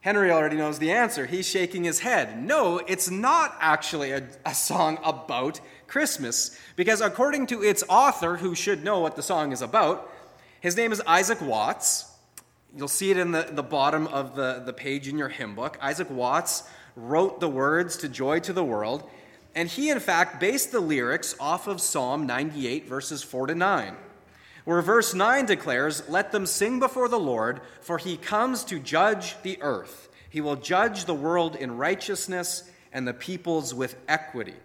Henry 0.00 0.30
already 0.30 0.56
knows 0.56 0.78
the 0.78 0.92
answer. 0.92 1.26
He's 1.26 1.48
shaking 1.48 1.82
his 1.82 2.00
head. 2.00 2.40
No, 2.40 2.78
it's 2.86 3.10
not 3.10 3.56
actually 3.58 4.12
a, 4.12 4.22
a, 4.44 4.54
song 4.54 4.98
about 5.02 5.60
Christmas, 5.88 6.56
because 6.76 7.00
according 7.00 7.48
to 7.48 7.62
its 7.62 7.82
author, 7.88 8.36
who 8.36 8.54
should 8.54 8.84
know 8.84 9.00
what 9.00 9.16
the 9.16 9.22
song 9.22 9.50
is 9.50 9.62
about, 9.62 10.12
his 10.60 10.76
name 10.76 10.92
is 10.92 11.02
Isaac 11.06 11.40
Watts. 11.40 12.12
You'll 12.76 12.88
see 12.88 13.10
it 13.10 13.16
in 13.16 13.32
the, 13.32 13.48
the 13.50 13.62
bottom 13.62 14.06
of 14.08 14.36
the, 14.36 14.62
the 14.64 14.72
page 14.74 15.08
in 15.08 15.16
your 15.16 15.30
hymn 15.30 15.54
book. 15.54 15.78
Isaac 15.80 16.10
Watts 16.10 16.62
wrote 16.94 17.40
the 17.40 17.48
words 17.48 17.96
to 17.98 18.08
Joy 18.08 18.40
to 18.40 18.52
the 18.52 18.62
World, 18.62 19.08
and 19.54 19.66
he, 19.66 19.88
in 19.88 19.98
fact, 19.98 20.40
based 20.40 20.72
the 20.72 20.80
lyrics 20.80 21.34
off 21.40 21.66
of 21.66 21.80
Psalm 21.80 22.26
98, 22.26 22.86
verses 22.86 23.22
4 23.22 23.46
to 23.46 23.54
9, 23.54 23.96
where 24.66 24.82
verse 24.82 25.14
9 25.14 25.46
declares, 25.46 26.06
Let 26.06 26.32
them 26.32 26.44
sing 26.44 26.78
before 26.78 27.08
the 27.08 27.18
Lord, 27.18 27.62
for 27.80 27.96
he 27.96 28.18
comes 28.18 28.62
to 28.64 28.78
judge 28.78 29.40
the 29.42 29.56
earth. 29.62 30.10
He 30.28 30.42
will 30.42 30.56
judge 30.56 31.06
the 31.06 31.14
world 31.14 31.56
in 31.56 31.78
righteousness 31.78 32.70
and 32.92 33.08
the 33.08 33.14
peoples 33.14 33.72
with 33.72 33.96
equity. 34.06 34.56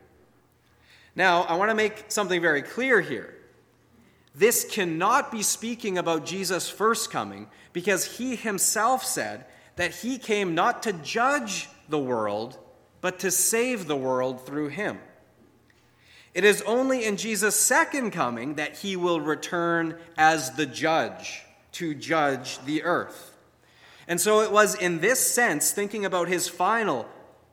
Now, 1.15 1.43
I 1.43 1.55
want 1.55 1.71
to 1.71 1.75
make 1.75 2.05
something 2.09 2.41
very 2.41 2.61
clear 2.61 2.99
here. 2.99 3.35
This 4.33 4.65
cannot 4.69 5.31
be 5.31 5.41
speaking 5.41 5.97
about 5.97 6.25
Jesus' 6.25 6.69
first 6.69 7.11
coming 7.11 7.47
because 7.73 8.17
he 8.17 8.35
himself 8.35 9.03
said 9.03 9.45
that 9.75 9.95
he 9.95 10.17
came 10.17 10.55
not 10.55 10.83
to 10.83 10.93
judge 10.93 11.69
the 11.89 11.99
world, 11.99 12.57
but 13.01 13.19
to 13.19 13.31
save 13.31 13.87
the 13.87 13.95
world 13.95 14.45
through 14.45 14.69
him. 14.69 14.99
It 16.33 16.45
is 16.45 16.61
only 16.61 17.03
in 17.03 17.17
Jesus' 17.17 17.59
second 17.59 18.11
coming 18.11 18.55
that 18.55 18.77
he 18.77 18.95
will 18.95 19.19
return 19.19 19.97
as 20.17 20.51
the 20.51 20.65
judge 20.65 21.43
to 21.73 21.93
judge 21.93 22.63
the 22.65 22.83
earth. 22.83 23.35
And 24.07 24.19
so 24.19 24.41
it 24.41 24.51
was 24.51 24.75
in 24.75 24.99
this 24.99 25.19
sense, 25.19 25.71
thinking 25.71 26.05
about 26.05 26.29
his 26.29 26.47
final 26.47 27.07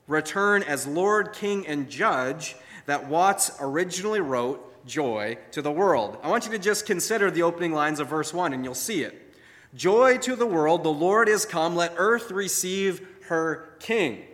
return 0.07 0.63
as 0.63 0.87
Lord, 0.87 1.33
King, 1.33 1.67
and 1.67 1.91
Judge, 1.91 2.57
that 2.87 3.09
Watts 3.09 3.51
originally 3.61 4.21
wrote 4.21 4.68
Joy 4.89 5.39
to 5.53 5.63
the 5.63 5.71
World. 5.71 6.19
I 6.23 6.29
want 6.29 6.47
you 6.47 6.53
to 6.53 6.59
just 6.59 6.87
consider 6.87 7.31
the 7.31 7.43
opening 7.43 7.73
lines 7.73 8.01
of 8.01 8.09
verse 8.09 8.35
1, 8.35 8.53
and 8.53 8.65
you'll 8.65 8.75
see 8.75 9.03
it. 9.03 9.29
Joy 9.75 10.19
to 10.19 10.35
the 10.35 10.47
world, 10.47 10.83
the 10.83 10.89
Lord 10.89 11.29
is 11.29 11.45
come, 11.45 11.77
let 11.77 11.93
earth 11.99 12.31
receive 12.31 13.07
her 13.27 13.69
King. 13.81 14.25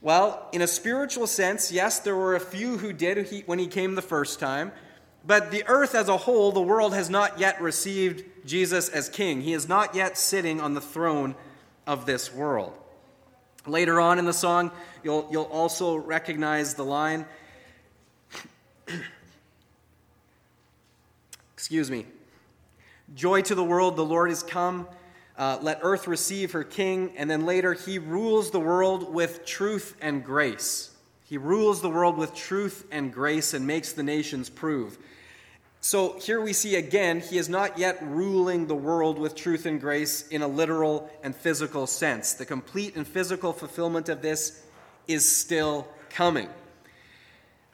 Well, 0.00 0.48
in 0.52 0.62
a 0.62 0.66
spiritual 0.66 1.26
sense, 1.26 1.72
yes, 1.72 1.98
there 1.98 2.14
were 2.14 2.36
a 2.36 2.40
few 2.40 2.78
who 2.78 2.92
did 2.92 3.26
when 3.46 3.58
he 3.58 3.66
came 3.66 3.94
the 3.94 4.02
first 4.02 4.38
time, 4.38 4.70
but 5.26 5.50
the 5.50 5.66
earth 5.66 5.94
as 5.94 6.08
a 6.08 6.16
whole, 6.16 6.52
the 6.52 6.60
world, 6.60 6.94
has 6.94 7.10
not 7.10 7.40
yet 7.40 7.60
received 7.60 8.24
Jesus 8.46 8.88
as 8.88 9.08
king. 9.08 9.40
He 9.40 9.54
is 9.54 9.68
not 9.68 9.94
yet 9.94 10.16
sitting 10.16 10.60
on 10.60 10.74
the 10.74 10.80
throne 10.80 11.34
of 11.86 12.06
this 12.06 12.32
world. 12.32 12.74
Later 13.66 14.00
on 14.00 14.18
in 14.18 14.24
the 14.24 14.32
song, 14.32 14.70
you'll, 15.02 15.28
you'll 15.32 15.42
also 15.44 15.96
recognize 15.96 16.74
the 16.74 16.84
line 16.84 17.26
Excuse 21.68 21.90
me. 21.90 22.06
Joy 23.14 23.42
to 23.42 23.54
the 23.54 23.62
world, 23.62 23.96
the 23.96 24.02
Lord 24.02 24.30
is 24.30 24.42
come. 24.42 24.88
Uh, 25.36 25.58
let 25.60 25.80
earth 25.82 26.08
receive 26.08 26.52
her 26.52 26.64
king. 26.64 27.12
And 27.18 27.30
then 27.30 27.44
later, 27.44 27.74
he 27.74 27.98
rules 27.98 28.50
the 28.50 28.58
world 28.58 29.12
with 29.12 29.44
truth 29.44 29.94
and 30.00 30.24
grace. 30.24 30.96
He 31.24 31.36
rules 31.36 31.82
the 31.82 31.90
world 31.90 32.16
with 32.16 32.34
truth 32.34 32.86
and 32.90 33.12
grace 33.12 33.52
and 33.52 33.66
makes 33.66 33.92
the 33.92 34.02
nations 34.02 34.48
prove. 34.48 34.96
So 35.82 36.18
here 36.18 36.40
we 36.40 36.54
see 36.54 36.76
again, 36.76 37.20
he 37.20 37.36
is 37.36 37.50
not 37.50 37.78
yet 37.78 37.98
ruling 38.00 38.66
the 38.66 38.74
world 38.74 39.18
with 39.18 39.34
truth 39.34 39.66
and 39.66 39.78
grace 39.78 40.26
in 40.28 40.40
a 40.40 40.48
literal 40.48 41.10
and 41.22 41.36
physical 41.36 41.86
sense. 41.86 42.32
The 42.32 42.46
complete 42.46 42.96
and 42.96 43.06
physical 43.06 43.52
fulfillment 43.52 44.08
of 44.08 44.22
this 44.22 44.62
is 45.06 45.30
still 45.30 45.86
coming. 46.08 46.48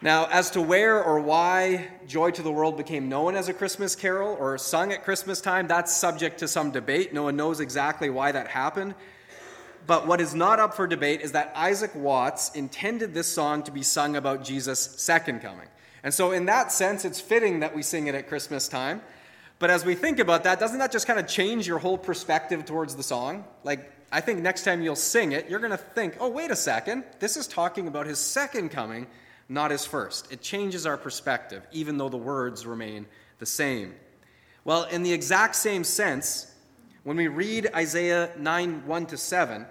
Now, 0.03 0.27
as 0.27 0.51
to 0.51 0.61
where 0.61 1.03
or 1.03 1.21
why 1.21 1.89
Joy 2.07 2.31
to 2.33 2.43
the 2.43 2.51
World 2.51 2.77
became 2.77 3.09
known 3.09 3.37
as 3.37 3.49
a 3.49 3.55
Christmas 3.55 3.95
carol 3.97 4.37
or 4.39 4.59
sung 4.59 4.93
at 4.93 5.05
Christmas 5.05 5.41
time, 5.41 5.67
that's 5.67 5.97
subject 5.97 6.39
to 6.41 6.49
some 6.49 6.71
debate. 6.71 7.15
No 7.15 7.23
one 7.25 7.37
knows 7.37 7.61
exactly 7.61 8.11
why 8.11 8.33
that 8.33 8.49
happened. 8.49 8.95
But 9.87 10.07
what 10.07 10.21
is 10.21 10.35
not 10.35 10.59
up 10.59 10.75
for 10.75 10.87
debate 10.87 11.21
is 11.21 11.33
that 11.33 11.53
Isaac 11.55 11.95
Watts 11.95 12.51
intended 12.55 13.15
this 13.15 13.27
song 13.27 13.63
to 13.65 13.71
be 13.71 13.83
sung 13.83 14.17
about 14.17 14.43
Jesus' 14.45 14.81
second 14.81 15.41
coming. 15.43 15.69
And 16.03 16.13
so, 16.13 16.33
in 16.33 16.47
that 16.47 16.73
sense, 16.73 17.05
it's 17.05 17.21
fitting 17.21 17.61
that 17.61 17.75
we 17.75 17.83
sing 17.83 18.07
it 18.07 18.15
at 18.15 18.29
Christmas 18.29 18.69
time. 18.69 19.01
But 19.59 19.71
as 19.71 19.85
we 19.85 19.95
think 19.95 20.19
about 20.19 20.45
that, 20.45 20.59
doesn't 20.59 20.79
that 20.79 20.93
just 20.93 21.07
kind 21.07 21.19
of 21.19 21.27
change 21.27 21.67
your 21.67 21.79
whole 21.79 21.97
perspective 21.97 22.65
towards 22.65 22.97
the 22.97 23.03
song? 23.03 23.45
Like, 23.63 23.91
I 24.11 24.21
think 24.21 24.41
next 24.41 24.65
time 24.65 24.83
you'll 24.83 24.97
sing 24.97 25.33
it, 25.33 25.49
you're 25.49 25.61
going 25.61 25.71
to 25.71 25.77
think, 25.77 26.17
oh, 26.21 26.29
wait 26.29 26.51
a 26.51 26.57
second, 26.57 27.05
this 27.21 27.37
is 27.37 27.47
talking 27.47 27.89
about 27.89 28.07
his 28.07 28.19
second 28.19 28.71
coming, 28.71 29.07
not 29.49 29.71
his 29.71 29.85
first. 29.85 30.33
It 30.33 30.41
changes 30.41 30.87
our 30.87 30.97
perspective, 30.97 31.67
even 31.73 31.99
though 31.99 32.09
the 32.09 32.17
words 32.17 32.67
remain 32.67 33.07
the 33.39 33.47
same. 33.47 33.95
Well, 34.65 34.85
in 34.85 35.03
the 35.03 35.13
exact 35.13 35.57
same 35.57 35.85
sense, 35.85 36.53
when 37.03 37.17
we 37.17 37.29
read 37.29 37.71
Isaiah 37.75 38.31
9 38.39 38.87
1 38.87 39.07
to 39.07 39.17
7, 39.17 39.67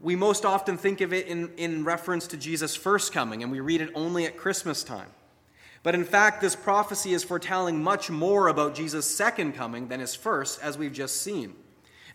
we 0.00 0.16
most 0.16 0.44
often 0.44 0.76
think 0.76 1.00
of 1.00 1.12
it 1.12 1.26
in, 1.26 1.50
in 1.56 1.84
reference 1.84 2.26
to 2.28 2.36
Jesus' 2.36 2.74
first 2.74 3.12
coming, 3.12 3.42
and 3.42 3.52
we 3.52 3.60
read 3.60 3.80
it 3.80 3.90
only 3.94 4.26
at 4.26 4.36
Christmas 4.36 4.82
time. 4.82 5.08
But 5.82 5.94
in 5.94 6.04
fact, 6.04 6.40
this 6.40 6.56
prophecy 6.56 7.12
is 7.12 7.22
foretelling 7.22 7.82
much 7.82 8.10
more 8.10 8.48
about 8.48 8.74
Jesus' 8.74 9.14
second 9.14 9.52
coming 9.52 9.88
than 9.88 10.00
his 10.00 10.14
first, 10.14 10.60
as 10.62 10.78
we've 10.78 10.92
just 10.92 11.20
seen. 11.20 11.54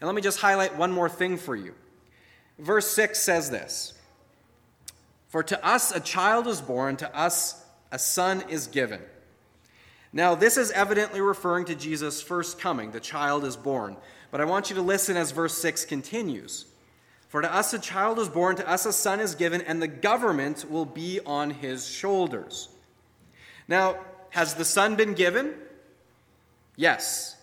And 0.01 0.07
let 0.07 0.15
me 0.15 0.21
just 0.21 0.39
highlight 0.39 0.75
one 0.75 0.91
more 0.91 1.09
thing 1.09 1.37
for 1.37 1.55
you. 1.55 1.75
Verse 2.57 2.87
6 2.87 3.19
says 3.19 3.49
this 3.51 3.93
For 5.29 5.43
to 5.43 5.65
us 5.65 5.91
a 5.95 5.99
child 5.99 6.47
is 6.47 6.59
born, 6.59 6.97
to 6.97 7.15
us 7.15 7.63
a 7.91 7.99
son 7.99 8.43
is 8.49 8.67
given. 8.67 9.01
Now, 10.11 10.33
this 10.33 10.57
is 10.57 10.71
evidently 10.71 11.21
referring 11.21 11.65
to 11.65 11.75
Jesus' 11.75 12.21
first 12.21 12.59
coming. 12.59 12.91
The 12.91 12.99
child 12.99 13.45
is 13.45 13.55
born. 13.55 13.95
But 14.31 14.41
I 14.41 14.45
want 14.45 14.69
you 14.69 14.75
to 14.75 14.81
listen 14.81 15.15
as 15.17 15.31
verse 15.31 15.55
6 15.57 15.85
continues. 15.85 16.65
For 17.27 17.41
to 17.41 17.53
us 17.53 17.73
a 17.73 17.79
child 17.79 18.17
is 18.17 18.27
born, 18.27 18.55
to 18.55 18.67
us 18.67 18.87
a 18.87 18.93
son 18.93 19.19
is 19.19 19.35
given, 19.35 19.61
and 19.61 19.79
the 19.79 19.87
government 19.87 20.65
will 20.67 20.85
be 20.85 21.19
on 21.27 21.51
his 21.51 21.87
shoulders. 21.87 22.69
Now, 23.67 23.99
has 24.31 24.55
the 24.55 24.65
son 24.65 24.95
been 24.95 25.13
given? 25.13 25.53
Yes. 26.75 27.35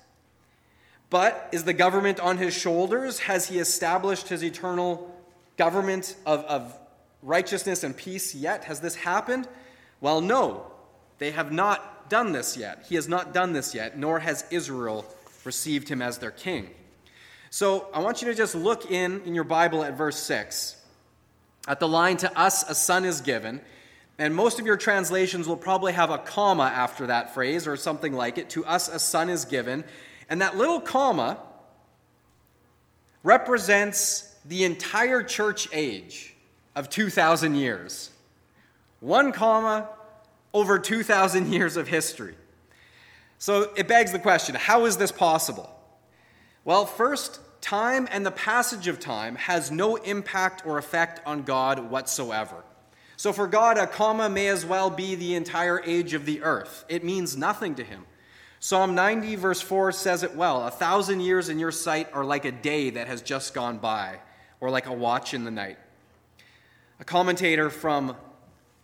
But 1.08 1.48
is 1.52 1.62
the 1.62 1.72
government 1.72 2.18
on 2.18 2.38
his 2.38 2.52
shoulders? 2.52 3.20
Has 3.20 3.46
he 3.46 3.60
established 3.60 4.28
his 4.28 4.42
eternal 4.42 5.14
government 5.56 6.16
of, 6.26 6.44
of 6.46 6.76
righteousness 7.26 7.84
and 7.84 7.94
peace 7.94 8.34
yet? 8.34 8.64
Has 8.64 8.80
this 8.80 8.94
happened? 8.94 9.46
Well, 10.00 10.22
no. 10.22 10.70
They 11.18 11.32
have 11.32 11.52
not 11.52 12.08
done 12.08 12.32
this 12.32 12.56
yet. 12.56 12.86
He 12.88 12.94
has 12.94 13.08
not 13.08 13.34
done 13.34 13.52
this 13.52 13.74
yet, 13.74 13.98
nor 13.98 14.20
has 14.20 14.44
Israel 14.50 15.04
received 15.44 15.88
him 15.88 16.00
as 16.00 16.18
their 16.18 16.30
king. 16.30 16.70
So 17.50 17.88
I 17.92 18.00
want 18.00 18.22
you 18.22 18.28
to 18.28 18.34
just 18.34 18.54
look 18.54 18.90
in 18.90 19.22
in 19.22 19.34
your 19.34 19.44
Bible 19.44 19.82
at 19.82 19.94
verse 19.94 20.18
6. 20.18 20.76
At 21.68 21.80
the 21.80 21.88
line, 21.88 22.16
to 22.18 22.38
us 22.38 22.68
a 22.68 22.74
son 22.74 23.04
is 23.04 23.20
given. 23.20 23.60
And 24.18 24.34
most 24.34 24.60
of 24.60 24.66
your 24.66 24.76
translations 24.76 25.46
will 25.46 25.56
probably 25.56 25.92
have 25.92 26.10
a 26.10 26.18
comma 26.18 26.64
after 26.64 27.08
that 27.08 27.34
phrase 27.34 27.66
or 27.66 27.76
something 27.76 28.12
like 28.12 28.38
it. 28.38 28.50
To 28.50 28.64
us 28.64 28.88
a 28.88 28.98
son 28.98 29.28
is 29.28 29.44
given. 29.44 29.84
And 30.28 30.40
that 30.42 30.56
little 30.56 30.80
comma 30.80 31.38
represents 33.22 34.34
the 34.44 34.64
entire 34.64 35.22
church 35.22 35.68
age 35.72 36.35
of 36.76 36.88
2,000 36.90 37.56
years. 37.56 38.10
One 39.00 39.32
comma 39.32 39.88
over 40.54 40.78
2,000 40.78 41.52
years 41.52 41.76
of 41.76 41.88
history. 41.88 42.36
So 43.38 43.72
it 43.76 43.88
begs 43.88 44.12
the 44.12 44.18
question 44.18 44.54
how 44.54 44.84
is 44.84 44.96
this 44.96 45.10
possible? 45.10 45.72
Well, 46.64 46.86
first, 46.86 47.40
time 47.60 48.06
and 48.10 48.24
the 48.24 48.30
passage 48.30 48.86
of 48.86 49.00
time 49.00 49.34
has 49.36 49.70
no 49.70 49.96
impact 49.96 50.64
or 50.64 50.78
effect 50.78 51.20
on 51.26 51.42
God 51.42 51.90
whatsoever. 51.90 52.62
So 53.16 53.32
for 53.32 53.46
God, 53.46 53.78
a 53.78 53.86
comma 53.86 54.28
may 54.28 54.48
as 54.48 54.66
well 54.66 54.90
be 54.90 55.14
the 55.14 55.34
entire 55.34 55.82
age 55.82 56.12
of 56.12 56.26
the 56.26 56.42
earth. 56.42 56.84
It 56.88 57.02
means 57.02 57.36
nothing 57.36 57.74
to 57.76 57.84
him. 57.84 58.04
Psalm 58.60 58.94
90, 58.94 59.36
verse 59.36 59.60
4 59.60 59.92
says 59.92 60.22
it 60.22 60.34
well 60.34 60.66
A 60.66 60.70
thousand 60.70 61.20
years 61.20 61.48
in 61.48 61.58
your 61.58 61.72
sight 61.72 62.08
are 62.12 62.24
like 62.24 62.44
a 62.44 62.52
day 62.52 62.90
that 62.90 63.06
has 63.06 63.22
just 63.22 63.54
gone 63.54 63.78
by, 63.78 64.18
or 64.60 64.70
like 64.70 64.86
a 64.86 64.92
watch 64.92 65.32
in 65.32 65.44
the 65.44 65.50
night. 65.50 65.78
A 66.98 67.04
commentator 67.04 67.68
from 67.68 68.16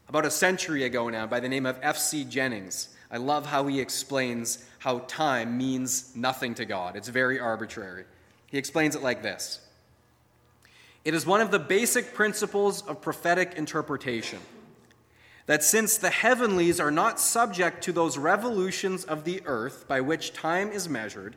about 0.08 0.26
a 0.26 0.30
century 0.30 0.84
ago 0.84 1.08
now 1.08 1.26
by 1.26 1.40
the 1.40 1.48
name 1.48 1.64
of 1.64 1.78
F.C. 1.80 2.24
Jennings. 2.24 2.90
I 3.10 3.16
love 3.16 3.46
how 3.46 3.66
he 3.66 3.80
explains 3.80 4.64
how 4.78 5.00
time 5.00 5.56
means 5.56 6.14
nothing 6.14 6.54
to 6.56 6.66
God. 6.66 6.94
It's 6.96 7.08
very 7.08 7.40
arbitrary. 7.40 8.04
He 8.46 8.58
explains 8.58 8.94
it 8.94 9.02
like 9.02 9.22
this 9.22 9.60
It 11.06 11.14
is 11.14 11.24
one 11.24 11.40
of 11.40 11.50
the 11.50 11.58
basic 11.58 12.12
principles 12.12 12.82
of 12.82 13.00
prophetic 13.00 13.54
interpretation 13.54 14.40
that 15.46 15.64
since 15.64 15.96
the 15.96 16.10
heavenlies 16.10 16.78
are 16.78 16.90
not 16.90 17.18
subject 17.18 17.82
to 17.84 17.92
those 17.92 18.18
revolutions 18.18 19.04
of 19.04 19.24
the 19.24 19.42
earth 19.46 19.88
by 19.88 20.00
which 20.00 20.32
time 20.32 20.70
is 20.70 20.88
measured, 20.88 21.36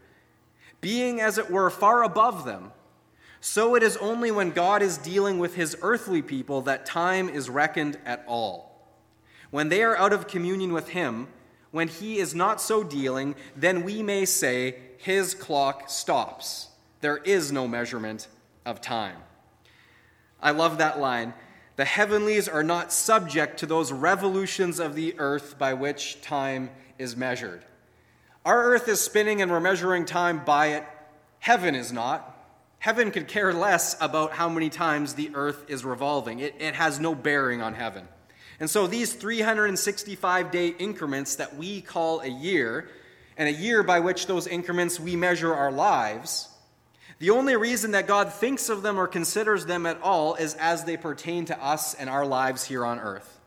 being 0.82 1.22
as 1.22 1.38
it 1.38 1.50
were 1.50 1.70
far 1.70 2.04
above 2.04 2.46
them, 2.46 2.72
so 3.46 3.76
it 3.76 3.84
is 3.84 3.96
only 3.98 4.32
when 4.32 4.50
God 4.50 4.82
is 4.82 4.98
dealing 4.98 5.38
with 5.38 5.54
his 5.54 5.78
earthly 5.84 6.24
people 6.24 6.62
that 6.62 6.84
time 6.84 7.30
is 7.30 7.48
reckoned 7.48 7.96
at 8.04 8.26
all. 8.28 8.90
When 9.52 9.70
they 9.70 9.84
are 9.84 9.96
out 9.96 10.14
of 10.14 10.28
communion 10.28 10.74
with 10.74 10.90
him, 10.90 11.28
when 11.70 11.88
he 11.88 12.18
is 12.18 12.34
not 12.34 12.60
so 12.60 12.84
dealing, 12.84 13.36
then 13.56 13.84
we 13.84 14.02
may 14.02 14.26
say, 14.26 14.78
his 14.98 15.36
clock 15.36 15.92
stops. 15.92 16.70
There 17.02 17.18
is 17.18 17.52
no 17.52 17.68
measurement 17.68 18.30
of 18.66 18.82
time. 18.82 19.18
I 20.42 20.50
love 20.50 20.80
that 20.80 21.00
line. 21.00 21.36
The 21.76 21.86
heavenlies 21.86 22.48
are 22.48 22.64
not 22.64 22.92
subject 22.92 23.60
to 23.60 23.68
those 23.68 23.92
revolutions 23.92 24.80
of 24.80 24.96
the 24.96 25.14
earth 25.20 25.60
by 25.60 25.76
which 25.76 26.20
time 26.22 26.72
is 26.98 27.16
measured. 27.16 27.64
Our 28.44 28.64
earth 28.74 28.88
is 28.88 29.02
spinning 29.02 29.44
and 29.44 29.52
we're 29.52 29.60
measuring 29.60 30.06
time 30.06 30.44
by 30.44 30.70
it. 30.70 30.84
Heaven 31.38 31.76
is 31.76 31.94
not. 31.94 32.35
Heaven 32.86 33.10
could 33.10 33.28
care 33.28 33.52
less 33.52 33.98
about 34.00 34.34
how 34.34 34.48
many 34.48 34.69
times 34.69 35.15
the 35.15 35.32
earth 35.34 35.65
is 35.67 35.84
revolving, 35.84 36.38
it, 36.38 36.54
it 36.60 36.76
has 36.76 37.00
no 37.00 37.15
bearing 37.15 37.60
on 37.60 37.74
heaven. 37.74 38.08
And 38.60 38.69
so 38.69 38.86
these 38.86 39.12
365 39.12 40.52
day 40.52 40.67
increments 40.67 41.38
that 41.38 41.56
we 41.56 41.82
call 41.82 42.19
a 42.19 42.28
year, 42.28 42.88
and 43.38 43.50
a 43.50 43.52
year 43.52 43.82
by 43.82 44.02
which 44.02 44.28
those 44.28 44.45
increments 44.45 45.00
we 45.00 45.15
measure 45.15 45.52
our 45.52 45.71
lives, 45.71 46.48
the 47.17 47.32
only 47.32 47.56
reason 47.56 47.89
that 47.93 48.06
God 48.06 48.32
thinks 48.32 48.69
of 48.69 48.84
them 48.84 49.00
or 49.00 49.08
considers 49.08 49.65
them 49.65 49.88
at 49.88 50.00
all 50.04 50.36
is 50.36 50.54
as 50.54 50.84
they 50.84 50.95
pertain 50.95 51.45
to 51.45 51.60
us 51.60 51.95
and 51.95 52.08
our 52.08 52.24
lives 52.24 52.65
here 52.65 52.86
on 52.86 53.00
earth. 53.00 53.39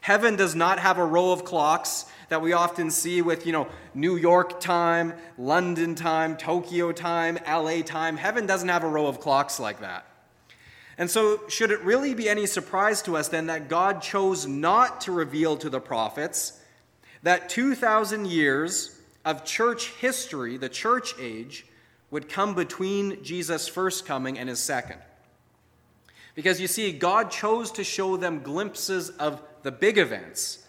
Heaven 0.00 0.36
does 0.36 0.54
not 0.54 0.78
have 0.78 0.98
a 0.98 1.04
row 1.04 1.32
of 1.32 1.44
clocks 1.44 2.04
that 2.28 2.42
we 2.42 2.52
often 2.52 2.90
see 2.90 3.22
with, 3.22 3.46
you 3.46 3.52
know, 3.52 3.68
New 3.94 4.16
York 4.16 4.60
time, 4.60 5.14
London 5.38 5.94
time, 5.94 6.36
Tokyo 6.36 6.92
time, 6.92 7.38
LA 7.46 7.82
time. 7.82 8.16
Heaven 8.16 8.46
doesn't 8.46 8.68
have 8.68 8.84
a 8.84 8.88
row 8.88 9.06
of 9.06 9.20
clocks 9.20 9.60
like 9.60 9.80
that. 9.80 10.06
And 10.98 11.10
so, 11.10 11.46
should 11.48 11.70
it 11.70 11.80
really 11.82 12.14
be 12.14 12.28
any 12.28 12.46
surprise 12.46 13.02
to 13.02 13.16
us 13.16 13.28
then 13.28 13.46
that 13.46 13.68
God 13.68 14.00
chose 14.00 14.46
not 14.46 15.02
to 15.02 15.12
reveal 15.12 15.56
to 15.58 15.68
the 15.68 15.80
prophets 15.80 16.58
that 17.22 17.48
2,000 17.48 18.26
years 18.26 18.98
of 19.24 19.44
church 19.44 19.88
history, 20.00 20.56
the 20.56 20.68
church 20.68 21.14
age, 21.20 21.66
would 22.10 22.28
come 22.28 22.54
between 22.54 23.22
Jesus' 23.22 23.68
first 23.68 24.06
coming 24.06 24.38
and 24.38 24.48
his 24.48 24.60
second? 24.60 25.00
Because 26.34 26.60
you 26.60 26.68
see, 26.68 26.92
God 26.92 27.30
chose 27.30 27.72
to 27.72 27.84
show 27.84 28.16
them 28.16 28.40
glimpses 28.40 29.10
of 29.10 29.42
the 29.62 29.72
big 29.72 29.98
events 29.98 30.65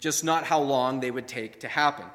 just 0.00 0.24
not 0.24 0.44
how 0.44 0.60
long 0.60 1.00
they 1.00 1.10
would 1.10 1.28
take 1.28 1.60
to 1.60 1.68
happen. 1.68 2.06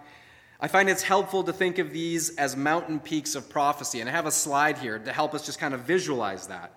I 0.60 0.68
find 0.68 0.90
it's 0.90 1.04
helpful 1.04 1.44
to 1.44 1.54
think 1.54 1.78
of 1.78 1.92
these 1.92 2.36
as 2.36 2.56
mountain 2.56 3.00
peaks 3.00 3.36
of 3.36 3.50
prophecy, 3.50 4.00
and 4.00 4.10
I 4.10 4.14
have 4.14 4.26
a 4.26 4.32
slide 4.32 4.78
here 4.78 5.00
to 5.00 5.14
help 5.14 5.34
us 5.34 5.46
just 5.46 5.60
kind 5.60 5.74
of 5.74 5.82
visualize 5.82 6.48
that. 6.48 6.74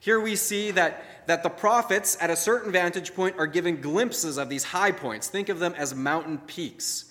Here 0.00 0.20
we 0.20 0.36
see 0.36 0.70
that, 0.72 1.02
that 1.26 1.42
the 1.42 1.48
prophets, 1.48 2.16
at 2.20 2.28
a 2.30 2.36
certain 2.36 2.70
vantage 2.70 3.14
point, 3.14 3.36
are 3.38 3.46
given 3.46 3.80
glimpses 3.80 4.36
of 4.36 4.50
these 4.50 4.64
high 4.64 4.92
points. 4.92 5.28
Think 5.28 5.48
of 5.48 5.58
them 5.58 5.74
as 5.78 5.94
mountain 5.94 6.38
peaks. 6.38 7.10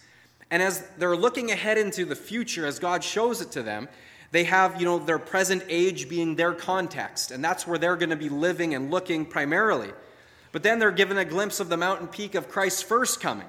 And 0.51 0.61
as 0.61 0.87
they're 0.99 1.15
looking 1.15 1.49
ahead 1.49 1.79
into 1.79 2.05
the 2.05 2.15
future, 2.15 2.67
as 2.67 2.77
God 2.77 3.03
shows 3.03 3.41
it 3.41 3.51
to 3.53 3.63
them, 3.63 3.89
they 4.29 4.43
have, 4.43 4.79
you 4.79 4.85
know, 4.85 4.99
their 4.99 5.19
present 5.19 5.63
age 5.69 6.07
being 6.07 6.35
their 6.35 6.53
context, 6.53 7.31
and 7.31 7.43
that's 7.43 7.67
where 7.67 7.77
they're 7.77 7.95
going 7.95 8.11
to 8.11 8.15
be 8.15 8.29
living 8.29 8.75
and 8.75 8.91
looking 8.91 9.25
primarily. 9.25 9.91
But 10.53 10.63
then 10.63 10.79
they're 10.79 10.91
given 10.91 11.17
a 11.17 11.25
glimpse 11.25 11.59
of 11.59 11.67
the 11.67 11.75
mountain 11.75 12.07
peak 12.07 12.35
of 12.35 12.47
Christ's 12.47 12.83
first 12.83 13.19
coming. 13.19 13.47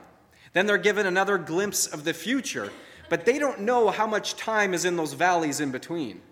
Then 0.54 0.66
they're 0.66 0.78
given 0.78 1.06
another 1.06 1.38
glimpse 1.38 1.86
of 1.86 2.02
the 2.02 2.14
future, 2.14 2.72
but 3.08 3.26
they 3.26 3.38
don't 3.38 3.60
know 3.60 3.90
how 3.90 4.06
much 4.06 4.36
time 4.36 4.72
is 4.72 4.84
in 4.84 4.96
those 4.96 5.12
valleys 5.12 5.60
in 5.60 5.70
between. 5.70 6.22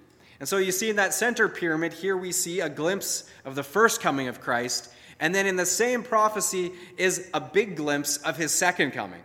And 0.40 0.48
so 0.48 0.56
you 0.56 0.72
see 0.72 0.90
in 0.90 0.96
that 0.96 1.14
center 1.14 1.48
pyramid, 1.48 1.92
here 1.92 2.16
we 2.16 2.32
see 2.32 2.60
a 2.60 2.68
glimpse 2.68 3.30
of 3.44 3.54
the 3.54 3.62
first 3.62 4.00
coming 4.00 4.28
of 4.28 4.40
Christ. 4.40 4.90
And 5.20 5.34
then 5.34 5.46
in 5.46 5.56
the 5.56 5.66
same 5.66 6.02
prophecy 6.02 6.72
is 6.96 7.28
a 7.34 7.40
big 7.40 7.76
glimpse 7.76 8.16
of 8.16 8.36
his 8.36 8.50
second 8.50 8.92
coming. 8.92 9.22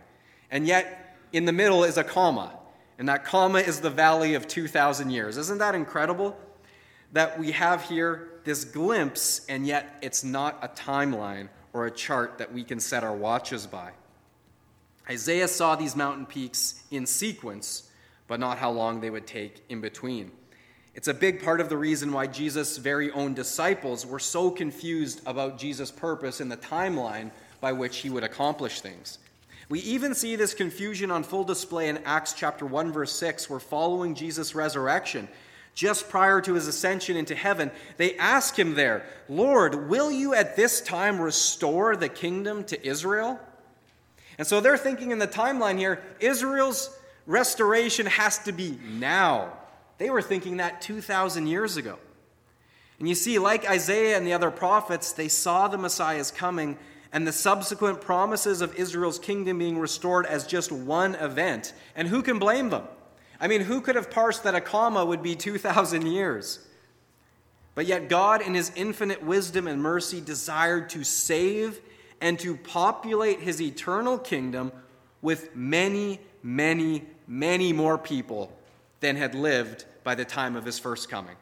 And 0.52 0.68
yet 0.68 1.16
in 1.32 1.46
the 1.46 1.54
middle 1.54 1.86
is 1.86 1.98
a 1.98 2.04
comma. 2.04 2.60
And 3.00 3.08
that 3.10 3.24
comma 3.24 3.60
is 3.60 3.80
the 3.80 3.90
valley 3.90 4.34
of 4.34 4.48
2,000 4.48 5.10
years. 5.12 5.38
Isn't 5.38 5.60
that 5.60 5.76
incredible? 5.76 6.38
That 7.14 7.40
we 7.40 7.52
have 7.54 7.84
here 7.84 8.37
this 8.48 8.64
glimpse, 8.64 9.46
and 9.48 9.68
yet 9.68 10.00
it's 10.02 10.24
not 10.24 10.58
a 10.64 10.70
timeline 10.70 11.50
or 11.74 11.86
a 11.86 11.92
chart 11.92 12.40
that 12.40 12.52
we 12.52 12.64
can 12.64 12.80
set 12.80 13.04
our 13.04 13.16
watches 13.16 13.68
by. 13.68 13.92
Isaiah 15.08 15.48
saw 15.48 15.76
these 15.76 15.96
mountain 15.96 16.26
peaks 16.26 16.82
in 16.90 17.06
sequence, 17.06 17.92
but 18.28 18.40
not 18.40 18.58
how 18.58 18.72
long 18.72 19.00
they 19.00 19.10
would 19.10 19.28
take 19.28 19.64
in 19.70 19.82
between. 19.82 20.32
It's 20.96 21.08
a 21.08 21.14
big 21.14 21.44
part 21.44 21.62
of 21.62 21.70
the 21.70 21.78
reason 21.78 22.12
why 22.12 22.26
Jesus' 22.26 22.78
very 22.78 23.12
own 23.12 23.36
disciples 23.36 24.06
were 24.06 24.18
so 24.18 24.50
confused 24.50 25.22
about 25.28 25.60
Jesus' 25.60 25.92
purpose 25.92 26.40
and 26.40 26.52
the 26.52 26.58
timeline 26.58 27.30
by 27.62 27.74
which 27.74 27.98
he 27.98 28.10
would 28.10 28.24
accomplish 28.24 28.82
things. 28.82 29.20
We 29.70 29.80
even 29.82 30.16
see 30.16 30.36
this 30.36 30.54
confusion 30.54 31.12
on 31.12 31.24
full 31.24 31.44
display 31.44 31.90
in 31.90 31.98
Acts 32.06 32.34
chapter 32.34 32.66
1 32.66 32.92
verse 32.92 33.12
6 33.12 33.50
where 33.50 33.60
following 33.60 34.16
Jesus' 34.16 34.56
resurrection 34.56 35.28
just 35.78 36.10
prior 36.10 36.42
to 36.42 36.56
his 36.56 36.68
ascension 36.68 37.16
into 37.16 37.36
heaven, 37.36 37.70
they 37.98 38.18
ask 38.18 38.58
him 38.58 38.74
there, 38.74 39.06
Lord, 39.30 39.88
will 39.88 40.12
you 40.12 40.34
at 40.34 40.56
this 40.56 40.82
time 40.82 41.22
restore 41.22 41.96
the 41.96 42.10
kingdom 42.10 42.64
to 42.64 42.88
Israel? 42.88 43.40
And 44.40 44.48
so 44.48 44.60
they're 44.60 44.76
thinking 44.76 45.12
in 45.12 45.20
the 45.20 45.28
timeline 45.28 45.78
here, 45.78 46.02
Israel's 46.20 46.90
restoration 47.28 48.08
has 48.08 48.40
to 48.40 48.52
be 48.52 48.80
now. 48.90 49.54
They 50.00 50.10
were 50.10 50.24
thinking 50.24 50.58
that 50.58 50.82
2,000 50.82 51.46
years 51.46 51.78
ago. 51.78 52.00
And 52.98 53.08
you 53.08 53.14
see, 53.14 53.38
like 53.38 53.70
Isaiah 53.70 54.18
and 54.18 54.26
the 54.26 54.34
other 54.34 54.50
prophets, 54.50 55.12
they 55.12 55.28
saw 55.28 55.68
the 55.68 55.78
Messiah's 55.78 56.32
coming 56.32 56.80
and 57.14 57.28
the 57.28 57.32
subsequent 57.32 58.02
promises 58.02 58.62
of 58.62 58.74
Israel's 58.74 59.20
kingdom 59.20 59.60
being 59.60 59.78
restored 59.78 60.26
as 60.26 60.48
just 60.48 60.72
one 60.72 61.14
event. 61.14 61.74
And 61.96 62.08
who 62.08 62.24
can 62.24 62.40
blame 62.40 62.72
them? 62.72 62.88
I 63.40 63.48
mean, 63.48 63.62
who 63.62 63.82
could 63.82 63.96
have 63.96 64.10
parsed 64.10 64.44
that 64.44 64.56
a 64.56 64.62
comma 64.62 65.06
would 65.06 65.22
be 65.22 65.36
2,000 65.36 66.08
years? 66.08 66.60
But 67.76 67.86
yet, 67.86 68.10
God, 68.10 68.42
in 68.42 68.56
his 68.56 68.72
infinite 68.76 69.24
wisdom 69.24 69.68
and 69.68 69.82
mercy, 69.82 70.20
desired 70.20 70.90
to 70.90 71.04
save 71.04 71.80
and 72.20 72.40
to 72.40 72.56
populate 72.56 73.40
his 73.42 73.62
eternal 73.62 74.18
kingdom 74.18 74.72
with 75.22 75.56
many, 75.56 76.20
many, 76.42 77.04
many 77.28 77.74
more 77.74 77.98
people 77.98 78.52
than 79.00 79.16
had 79.16 79.36
lived 79.36 79.86
by 80.04 80.16
the 80.16 80.26
time 80.26 80.56
of 80.56 80.66
his 80.66 80.80
first 80.80 81.10
coming. 81.10 81.36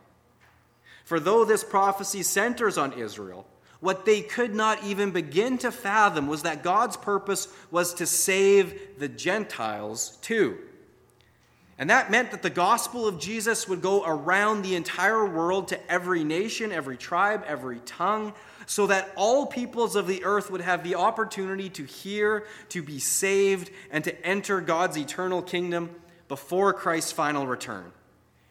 For 1.06 1.20
though 1.20 1.46
this 1.46 1.64
prophecy 1.64 2.24
centers 2.24 2.78
on 2.78 2.94
Israel, 2.94 3.46
what 3.80 4.06
they 4.06 4.22
could 4.22 4.56
not 4.56 4.84
even 4.84 5.12
begin 5.12 5.58
to 5.60 5.72
fathom 5.72 6.28
was 6.28 6.42
that 6.42 6.64
God's 6.64 6.98
purpose 6.98 7.48
was 7.70 7.94
to 7.94 8.06
save 8.06 8.98
the 8.98 9.08
Gentiles 9.08 10.18
too. 10.22 10.58
And 11.78 11.90
that 11.90 12.10
meant 12.10 12.32
that 12.32 12.42
the 12.42 12.50
gospel 12.50 13.06
of 13.06 13.20
Jesus 13.20 13.68
would 13.68 13.82
go 13.82 14.06
around 14.06 14.62
the 14.62 14.76
entire 14.76 15.26
world 15.26 15.68
to 15.70 15.92
every 15.92 16.24
nation, 16.24 16.72
every 16.72 16.96
tribe, 16.96 17.44
every 17.46 17.80
tongue, 17.80 18.34
so 18.66 18.88
that 18.88 19.12
all 19.16 19.46
peoples 19.46 19.96
of 19.96 20.08
the 20.08 20.24
earth 20.24 20.50
would 20.50 20.62
have 20.62 20.84
the 20.84 20.96
opportunity 20.96 21.70
to 21.70 21.84
hear, 21.84 22.48
to 22.70 22.82
be 22.82 22.98
saved, 22.98 23.70
and 23.92 24.04
to 24.06 24.26
enter 24.26 24.62
God's 24.62 24.98
eternal 24.98 25.42
kingdom 25.42 25.94
before 26.30 26.74
Christ's 26.74 27.12
final 27.12 27.46
return. 27.46 27.92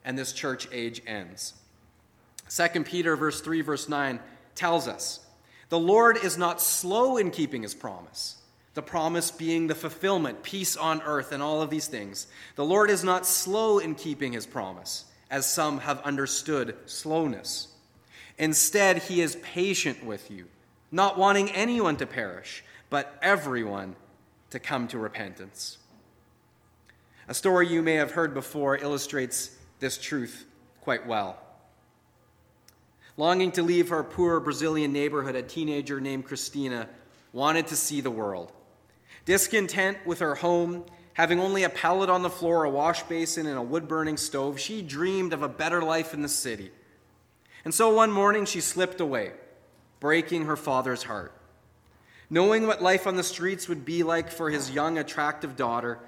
And 0.04 0.18
this 0.18 0.32
church 0.32 0.68
age 0.70 1.02
ends. 1.06 1.54
2 2.50 2.84
Peter 2.84 3.16
verse 3.16 3.40
3 3.40 3.62
verse 3.62 3.88
9 3.88 4.20
tells 4.54 4.86
us, 4.86 5.20
"The 5.70 5.78
Lord 5.78 6.18
is 6.18 6.36
not 6.36 6.60
slow 6.60 7.16
in 7.16 7.30
keeping 7.30 7.62
his 7.62 7.74
promise." 7.74 8.36
The 8.74 8.82
promise 8.82 9.30
being 9.30 9.68
the 9.68 9.74
fulfillment, 9.74 10.42
peace 10.42 10.76
on 10.76 11.00
earth, 11.02 11.32
and 11.32 11.42
all 11.42 11.62
of 11.62 11.70
these 11.70 11.86
things. 11.86 12.26
The 12.56 12.64
Lord 12.64 12.90
is 12.90 13.04
not 13.04 13.26
slow 13.26 13.78
in 13.78 13.94
keeping 13.94 14.32
his 14.32 14.46
promise, 14.46 15.04
as 15.30 15.46
some 15.46 15.78
have 15.78 16.00
understood 16.02 16.76
slowness. 16.86 17.68
Instead, 18.36 18.98
he 18.98 19.20
is 19.20 19.36
patient 19.36 20.04
with 20.04 20.30
you, 20.30 20.46
not 20.90 21.16
wanting 21.16 21.50
anyone 21.52 21.96
to 21.96 22.06
perish, 22.06 22.64
but 22.90 23.16
everyone 23.22 23.94
to 24.50 24.58
come 24.58 24.88
to 24.88 24.98
repentance. 24.98 25.78
A 27.28 27.34
story 27.34 27.68
you 27.68 27.80
may 27.80 27.94
have 27.94 28.10
heard 28.10 28.34
before 28.34 28.76
illustrates 28.76 29.56
this 29.78 29.96
truth 29.96 30.46
quite 30.80 31.06
well. 31.06 31.38
Longing 33.16 33.52
to 33.52 33.62
leave 33.62 33.90
her 33.90 34.02
poor 34.02 34.40
Brazilian 34.40 34.92
neighborhood, 34.92 35.36
a 35.36 35.42
teenager 35.42 36.00
named 36.00 36.24
Christina 36.24 36.88
wanted 37.32 37.68
to 37.68 37.76
see 37.76 38.00
the 38.00 38.10
world. 38.10 38.52
Discontent 39.24 39.98
with 40.06 40.18
her 40.18 40.34
home, 40.34 40.84
having 41.14 41.40
only 41.40 41.62
a 41.62 41.70
pallet 41.70 42.10
on 42.10 42.22
the 42.22 42.30
floor, 42.30 42.64
a 42.64 42.70
wash 42.70 43.02
basin, 43.04 43.46
and 43.46 43.58
a 43.58 43.62
wood 43.62 43.88
burning 43.88 44.16
stove, 44.16 44.60
she 44.60 44.82
dreamed 44.82 45.32
of 45.32 45.42
a 45.42 45.48
better 45.48 45.82
life 45.82 46.12
in 46.12 46.22
the 46.22 46.28
city. 46.28 46.70
And 47.64 47.72
so 47.72 47.94
one 47.94 48.12
morning 48.12 48.44
she 48.44 48.60
slipped 48.60 49.00
away, 49.00 49.32
breaking 50.00 50.44
her 50.44 50.56
father's 50.56 51.04
heart. 51.04 51.32
Knowing 52.28 52.66
what 52.66 52.82
life 52.82 53.06
on 53.06 53.16
the 53.16 53.22
streets 53.22 53.68
would 53.68 53.84
be 53.84 54.02
like 54.02 54.30
for 54.30 54.50
his 54.50 54.70
young, 54.70 54.98
attractive 54.98 55.56
daughter, 55.56 55.98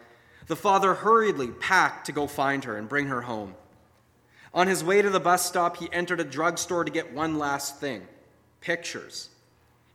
the 0.47 0.57
father 0.57 0.95
hurriedly 0.95 1.49
packed 1.49 2.07
to 2.07 2.13
go 2.13 2.27
find 2.27 2.65
her 2.65 2.77
and 2.77 2.89
bring 2.89 3.07
her 3.07 3.23
home. 3.23 3.55
On 4.53 4.67
his 4.67 4.83
way 4.83 5.03
to 5.03 5.11
the 5.11 5.21
bus 5.21 5.45
stop, 5.45 5.77
he 5.77 5.93
entered 5.93 6.21
a 6.21 6.25
drugstore 6.25 6.85
to 6.85 6.91
get 6.91 7.13
one 7.13 7.39
last 7.39 7.79
thing 7.81 8.07
pictures. 8.61 9.29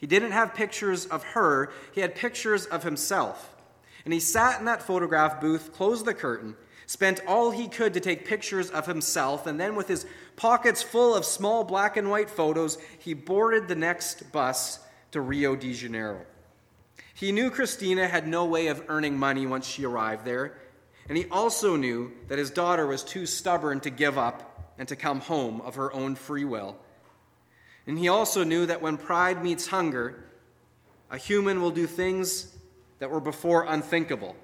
He 0.01 0.07
didn't 0.07 0.31
have 0.31 0.55
pictures 0.55 1.05
of 1.05 1.23
her, 1.23 1.71
he 1.93 2.01
had 2.01 2.15
pictures 2.15 2.65
of 2.65 2.83
himself. 2.83 3.55
And 4.03 4.11
he 4.11 4.19
sat 4.19 4.59
in 4.59 4.65
that 4.65 4.81
photograph 4.81 5.39
booth, 5.39 5.71
closed 5.73 6.05
the 6.05 6.15
curtain, 6.15 6.55
spent 6.87 7.21
all 7.27 7.51
he 7.51 7.67
could 7.67 7.93
to 7.93 7.99
take 7.99 8.25
pictures 8.25 8.71
of 8.71 8.87
himself, 8.87 9.45
and 9.45 9.59
then 9.59 9.75
with 9.75 9.87
his 9.87 10.07
pockets 10.35 10.81
full 10.81 11.13
of 11.13 11.23
small 11.23 11.63
black 11.63 11.97
and 11.97 12.09
white 12.09 12.31
photos, 12.31 12.79
he 12.97 13.13
boarded 13.13 13.67
the 13.67 13.75
next 13.75 14.31
bus 14.31 14.79
to 15.11 15.21
Rio 15.21 15.55
de 15.55 15.71
Janeiro. 15.71 16.25
He 17.13 17.31
knew 17.31 17.51
Christina 17.51 18.07
had 18.07 18.27
no 18.27 18.45
way 18.45 18.67
of 18.67 18.83
earning 18.87 19.19
money 19.19 19.45
once 19.45 19.67
she 19.67 19.85
arrived 19.85 20.25
there, 20.25 20.57
and 21.07 21.15
he 21.15 21.27
also 21.29 21.75
knew 21.75 22.11
that 22.27 22.39
his 22.39 22.49
daughter 22.49 22.87
was 22.87 23.03
too 23.03 23.27
stubborn 23.27 23.79
to 23.81 23.91
give 23.91 24.17
up 24.17 24.73
and 24.79 24.87
to 24.87 24.95
come 24.95 25.19
home 25.19 25.61
of 25.61 25.75
her 25.75 25.93
own 25.93 26.15
free 26.15 26.45
will. 26.45 26.75
And 27.87 27.97
he 27.97 28.07
also 28.07 28.43
knew 28.43 28.65
that 28.65 28.81
when 28.81 28.97
pride 28.97 29.43
meets 29.43 29.67
hunger, 29.67 30.23
a 31.09 31.17
human 31.17 31.61
will 31.61 31.71
do 31.71 31.87
things 31.87 32.55
that 32.99 33.09
were 33.09 33.19
before 33.19 33.65
unthinkable. 33.67 34.35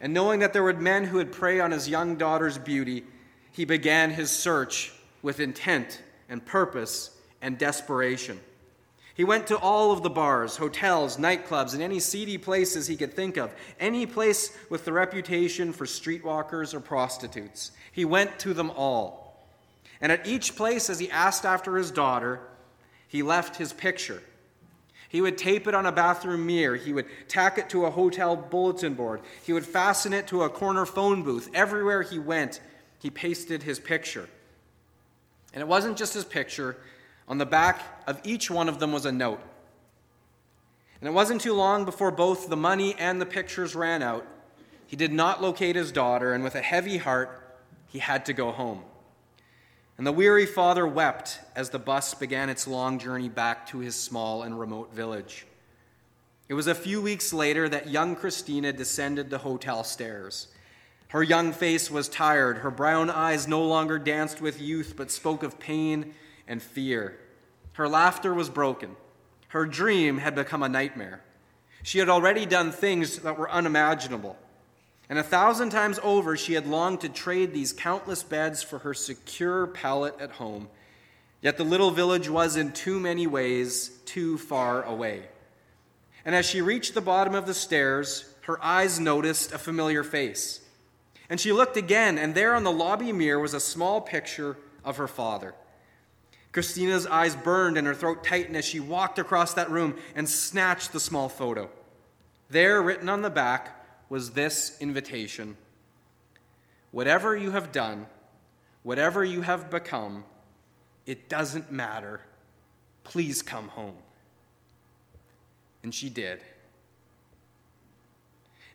And 0.00 0.12
knowing 0.12 0.40
that 0.40 0.52
there 0.52 0.62
were 0.62 0.74
men 0.74 1.04
who 1.04 1.18
would 1.18 1.32
prey 1.32 1.60
on 1.60 1.70
his 1.70 1.88
young 1.88 2.16
daughter's 2.16 2.58
beauty, 2.58 3.04
he 3.52 3.64
began 3.64 4.10
his 4.10 4.30
search 4.30 4.92
with 5.22 5.40
intent 5.40 6.02
and 6.28 6.44
purpose 6.44 7.16
and 7.40 7.56
desperation. 7.56 8.40
He 9.14 9.24
went 9.24 9.46
to 9.46 9.56
all 9.56 9.92
of 9.92 10.02
the 10.02 10.10
bars, 10.10 10.58
hotels, 10.58 11.16
nightclubs, 11.16 11.72
and 11.72 11.82
any 11.82 12.00
seedy 12.00 12.36
places 12.36 12.86
he 12.86 12.96
could 12.96 13.14
think 13.14 13.38
of, 13.38 13.54
any 13.80 14.04
place 14.04 14.54
with 14.68 14.84
the 14.84 14.92
reputation 14.92 15.72
for 15.72 15.86
streetwalkers 15.86 16.74
or 16.74 16.80
prostitutes. 16.80 17.70
He 17.92 18.04
went 18.04 18.38
to 18.40 18.52
them 18.52 18.70
all. 18.72 19.48
And 20.02 20.12
at 20.12 20.26
each 20.26 20.54
place, 20.54 20.90
as 20.90 20.98
he 20.98 21.10
asked 21.10 21.46
after 21.46 21.76
his 21.76 21.90
daughter, 21.90 22.40
he 23.08 23.22
left 23.22 23.56
his 23.56 23.72
picture. 23.72 24.22
He 25.08 25.20
would 25.20 25.38
tape 25.38 25.66
it 25.66 25.74
on 25.74 25.86
a 25.86 25.92
bathroom 25.92 26.46
mirror. 26.46 26.76
He 26.76 26.92
would 26.92 27.06
tack 27.28 27.58
it 27.58 27.70
to 27.70 27.86
a 27.86 27.90
hotel 27.90 28.36
bulletin 28.36 28.94
board. 28.94 29.20
He 29.44 29.52
would 29.52 29.64
fasten 29.64 30.12
it 30.12 30.26
to 30.28 30.42
a 30.42 30.50
corner 30.50 30.84
phone 30.84 31.22
booth. 31.22 31.48
Everywhere 31.54 32.02
he 32.02 32.18
went, 32.18 32.60
he 32.98 33.10
pasted 33.10 33.62
his 33.62 33.78
picture. 33.78 34.28
And 35.54 35.62
it 35.62 35.68
wasn't 35.68 35.96
just 35.96 36.14
his 36.14 36.24
picture, 36.24 36.76
on 37.28 37.38
the 37.38 37.46
back 37.46 37.82
of 38.06 38.20
each 38.24 38.50
one 38.50 38.68
of 38.68 38.78
them 38.78 38.92
was 38.92 39.06
a 39.06 39.12
note. 39.12 39.40
And 41.00 41.08
it 41.08 41.12
wasn't 41.12 41.40
too 41.40 41.54
long 41.54 41.84
before 41.84 42.10
both 42.10 42.48
the 42.48 42.56
money 42.56 42.94
and 42.98 43.20
the 43.20 43.26
pictures 43.26 43.74
ran 43.74 44.02
out. 44.02 44.26
He 44.86 44.96
did 44.96 45.12
not 45.12 45.42
locate 45.42 45.76
his 45.76 45.92
daughter, 45.92 46.32
and 46.32 46.44
with 46.44 46.54
a 46.54 46.62
heavy 46.62 46.98
heart, 46.98 47.58
he 47.88 47.98
had 47.98 48.26
to 48.26 48.32
go 48.32 48.52
home. 48.52 48.82
And 49.98 50.06
the 50.06 50.12
weary 50.12 50.44
father 50.44 50.86
wept 50.86 51.40
as 51.54 51.70
the 51.70 51.78
bus 51.78 52.12
began 52.12 52.50
its 52.50 52.66
long 52.66 52.98
journey 52.98 53.28
back 53.28 53.66
to 53.68 53.78
his 53.78 53.96
small 53.96 54.42
and 54.42 54.58
remote 54.58 54.92
village. 54.92 55.46
It 56.48 56.54
was 56.54 56.66
a 56.66 56.74
few 56.74 57.00
weeks 57.00 57.32
later 57.32 57.68
that 57.68 57.88
young 57.88 58.14
Christina 58.14 58.72
descended 58.72 59.30
the 59.30 59.38
hotel 59.38 59.82
stairs. 59.84 60.48
Her 61.08 61.22
young 61.22 61.52
face 61.52 61.90
was 61.90 62.08
tired. 62.08 62.58
Her 62.58 62.70
brown 62.70 63.10
eyes 63.10 63.48
no 63.48 63.64
longer 63.64 63.98
danced 63.98 64.40
with 64.40 64.60
youth, 64.60 64.94
but 64.96 65.10
spoke 65.10 65.42
of 65.42 65.58
pain 65.58 66.14
and 66.46 66.62
fear. 66.62 67.18
Her 67.72 67.88
laughter 67.88 68.34
was 68.34 68.50
broken. 68.50 68.96
Her 69.48 69.66
dream 69.66 70.18
had 70.18 70.34
become 70.34 70.62
a 70.62 70.68
nightmare. 70.68 71.22
She 71.82 72.00
had 72.00 72.08
already 72.08 72.44
done 72.44 72.72
things 72.72 73.20
that 73.20 73.38
were 73.38 73.50
unimaginable. 73.50 74.36
And 75.08 75.18
a 75.18 75.22
thousand 75.22 75.70
times 75.70 76.00
over, 76.02 76.36
she 76.36 76.54
had 76.54 76.66
longed 76.66 77.02
to 77.02 77.08
trade 77.08 77.52
these 77.52 77.72
countless 77.72 78.22
beds 78.22 78.62
for 78.62 78.80
her 78.80 78.94
secure 78.94 79.66
pallet 79.68 80.16
at 80.18 80.32
home. 80.32 80.68
Yet 81.40 81.56
the 81.56 81.64
little 81.64 81.92
village 81.92 82.28
was, 82.28 82.56
in 82.56 82.72
too 82.72 82.98
many 82.98 83.26
ways, 83.26 83.90
too 84.04 84.36
far 84.38 84.82
away. 84.82 85.22
And 86.24 86.34
as 86.34 86.44
she 86.44 86.60
reached 86.60 86.94
the 86.94 87.00
bottom 87.00 87.34
of 87.36 87.46
the 87.46 87.54
stairs, 87.54 88.34
her 88.42 88.62
eyes 88.64 88.98
noticed 88.98 89.52
a 89.52 89.58
familiar 89.58 90.02
face. 90.02 90.60
And 91.30 91.40
she 91.40 91.52
looked 91.52 91.76
again, 91.76 92.18
and 92.18 92.34
there 92.34 92.54
on 92.54 92.64
the 92.64 92.72
lobby 92.72 93.12
mirror 93.12 93.38
was 93.38 93.54
a 93.54 93.60
small 93.60 94.00
picture 94.00 94.56
of 94.84 94.96
her 94.96 95.08
father. 95.08 95.54
Christina's 96.50 97.06
eyes 97.06 97.36
burned 97.36 97.76
and 97.76 97.86
her 97.86 97.94
throat 97.94 98.24
tightened 98.24 98.56
as 98.56 98.64
she 98.64 98.80
walked 98.80 99.18
across 99.18 99.54
that 99.54 99.70
room 99.70 99.94
and 100.14 100.28
snatched 100.28 100.92
the 100.92 101.00
small 101.00 101.28
photo. 101.28 101.68
There, 102.48 102.80
written 102.80 103.08
on 103.08 103.22
the 103.22 103.30
back, 103.30 103.75
was 104.08 104.30
this 104.32 104.76
invitation 104.80 105.56
Whatever 106.96 107.36
you 107.36 107.50
have 107.50 107.72
done, 107.72 108.06
whatever 108.82 109.22
you 109.22 109.42
have 109.42 109.70
become, 109.70 110.24
it 111.04 111.28
doesn't 111.28 111.70
matter. 111.70 112.22
Please 113.04 113.42
come 113.42 113.68
home. 113.68 113.98
And 115.82 115.94
she 115.94 116.08
did. 116.08 116.40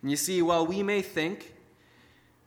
And 0.03 0.11
you 0.11 0.17
see, 0.17 0.41
while 0.43 0.67
we 0.67 0.83
may 0.83 1.01
think 1.01 1.53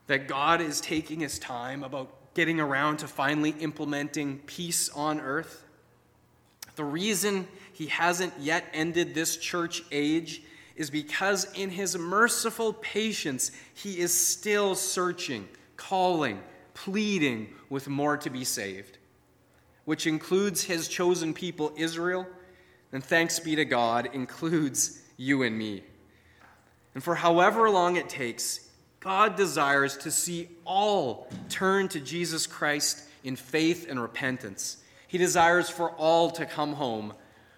that 0.07 0.29
God 0.29 0.61
is 0.61 0.81
taking 0.81 1.19
his 1.19 1.41
time 1.41 1.83
about 1.83 2.35
getting 2.35 2.61
around 2.61 2.99
to 2.99 3.09
finally 3.09 3.57
implementing 3.59 4.39
peace 4.47 4.89
on 4.91 5.21
earth, 5.21 5.65
the 6.77 6.85
reason 6.85 7.49
he 7.73 7.87
hasn't 7.87 8.33
yet 8.39 8.65
ended 8.73 9.15
this 9.15 9.37
church 9.37 9.83
age 9.91 10.43
is 10.77 10.91
because 10.91 11.47
in 11.55 11.71
his 11.71 11.97
merciful 11.97 12.73
patience, 12.73 13.53
he 13.75 14.01
is 14.01 14.13
still 14.13 14.75
searching, 14.75 15.49
calling, 15.77 16.41
pleading 16.75 17.49
with 17.71 17.89
more 17.89 18.17
to 18.17 18.31
be 18.31 18.45
saved, 18.45 18.99
which 19.85 20.07
includes 20.07 20.63
his 20.65 20.89
chosen 20.89 21.33
people, 21.33 21.73
Israel, 21.77 22.27
and 22.93 23.03
thanks 23.03 23.41
be 23.41 23.57
to 23.57 23.65
God, 23.65 24.11
includes 24.13 25.01
you 25.17 25.43
and 25.43 25.57
me. 25.57 25.83
And 26.95 27.03
for 27.03 27.15
however 27.15 27.71
long 27.71 27.97
it 27.97 28.09
takes, 28.09 28.69
God 29.01 29.37
desires 29.37 29.97
to 29.99 30.11
see 30.11 30.49
all 30.65 31.29
turn 31.49 31.89
to 31.89 32.01
Jesus 32.01 32.47
Christ 32.47 33.05
in 33.23 33.37
faith 33.37 33.87
and 33.89 34.01
repentance. 34.01 34.79
He 35.09 35.19
desires 35.19 35.69
for 35.69 35.91
all 35.91 36.31
to 36.33 36.47
come 36.47 36.73
home. 36.75 37.15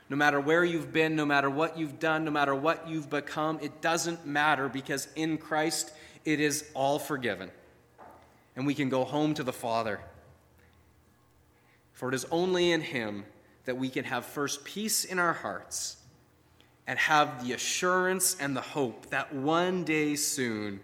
No 0.08 0.16
matter 0.16 0.40
where 0.40 0.64
you've 0.64 0.92
been, 0.92 1.16
no 1.16 1.26
matter 1.26 1.50
what 1.50 1.78
you've 1.78 1.98
done, 1.98 2.24
no 2.24 2.30
matter 2.30 2.54
what 2.54 2.88
you've 2.88 3.10
become, 3.10 3.58
it 3.60 3.80
doesn't 3.80 4.26
matter 4.26 4.68
because 4.68 5.08
in 5.16 5.38
Christ 5.38 5.92
it 6.24 6.40
is 6.40 6.70
all 6.74 6.98
forgiven. 6.98 7.50
And 8.54 8.66
we 8.66 8.74
can 8.74 8.88
go 8.88 9.04
home 9.04 9.34
to 9.34 9.42
the 9.42 9.52
Father. 9.52 10.00
For 11.92 12.08
it 12.08 12.14
is 12.14 12.26
only 12.30 12.72
in 12.72 12.80
Him 12.80 13.24
that 13.64 13.76
we 13.76 13.88
can 13.88 14.04
have 14.04 14.24
first 14.24 14.64
peace 14.64 15.04
in 15.04 15.18
our 15.18 15.32
hearts 15.32 15.96
and 16.86 16.98
have 16.98 17.44
the 17.44 17.52
assurance 17.52 18.36
and 18.38 18.56
the 18.56 18.60
hope 18.60 19.10
that 19.10 19.34
one 19.34 19.84
day 19.84 20.14
soon 20.14 20.80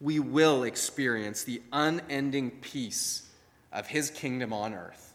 we 0.00 0.18
will 0.18 0.62
experience 0.62 1.44
the 1.44 1.60
unending 1.72 2.50
peace 2.50 3.30
of 3.72 3.86
his 3.86 4.10
kingdom 4.10 4.52
on 4.52 4.72
earth. 4.72 5.14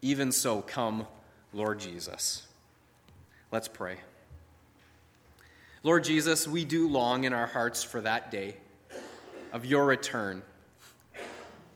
Even 0.00 0.30
so, 0.32 0.62
come, 0.62 1.06
Lord 1.52 1.80
Jesus. 1.80 2.46
Let's 3.50 3.68
pray. 3.68 3.96
Lord 5.82 6.04
Jesus, 6.04 6.46
we 6.46 6.64
do 6.64 6.88
long 6.88 7.24
in 7.24 7.32
our 7.32 7.46
hearts 7.46 7.82
for 7.82 8.00
that 8.02 8.30
day 8.30 8.56
of 9.52 9.64
your 9.64 9.86
return, 9.86 10.42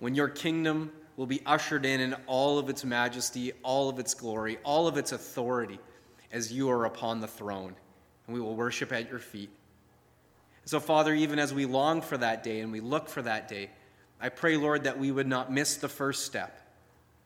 when 0.00 0.14
your 0.14 0.28
kingdom 0.28 0.92
will 1.16 1.26
be 1.26 1.40
ushered 1.46 1.86
in 1.86 2.00
in 2.00 2.14
all 2.26 2.58
of 2.58 2.68
its 2.68 2.84
majesty, 2.84 3.52
all 3.62 3.88
of 3.88 3.98
its 3.98 4.12
glory, 4.14 4.58
all 4.64 4.86
of 4.86 4.98
its 4.98 5.12
authority, 5.12 5.78
as 6.32 6.52
you 6.52 6.70
are 6.70 6.84
upon 6.84 7.20
the 7.20 7.28
throne, 7.28 7.74
and 8.26 8.34
we 8.34 8.40
will 8.40 8.56
worship 8.56 8.92
at 8.92 9.08
your 9.08 9.18
feet. 9.18 9.50
So, 10.64 10.80
Father, 10.80 11.14
even 11.14 11.38
as 11.38 11.52
we 11.52 11.64
long 11.64 12.02
for 12.02 12.16
that 12.18 12.42
day 12.42 12.60
and 12.60 12.72
we 12.72 12.80
look 12.80 13.08
for 13.08 13.22
that 13.22 13.48
day, 13.48 13.70
I 14.20 14.28
pray, 14.28 14.56
Lord, 14.56 14.84
that 14.84 14.98
we 14.98 15.10
would 15.10 15.26
not 15.26 15.52
miss 15.52 15.76
the 15.76 15.88
first 15.88 16.24
step, 16.24 16.60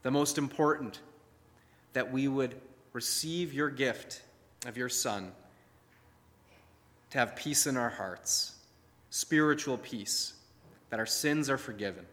the 0.02 0.10
most 0.10 0.38
important, 0.38 1.00
that 1.96 2.12
we 2.12 2.28
would 2.28 2.54
receive 2.92 3.54
your 3.54 3.70
gift 3.70 4.20
of 4.66 4.76
your 4.76 4.90
Son, 4.90 5.32
to 7.08 7.16
have 7.16 7.34
peace 7.34 7.66
in 7.66 7.74
our 7.74 7.88
hearts, 7.88 8.56
spiritual 9.08 9.78
peace, 9.78 10.34
that 10.90 11.00
our 11.00 11.06
sins 11.06 11.48
are 11.48 11.56
forgiven, 11.56 12.04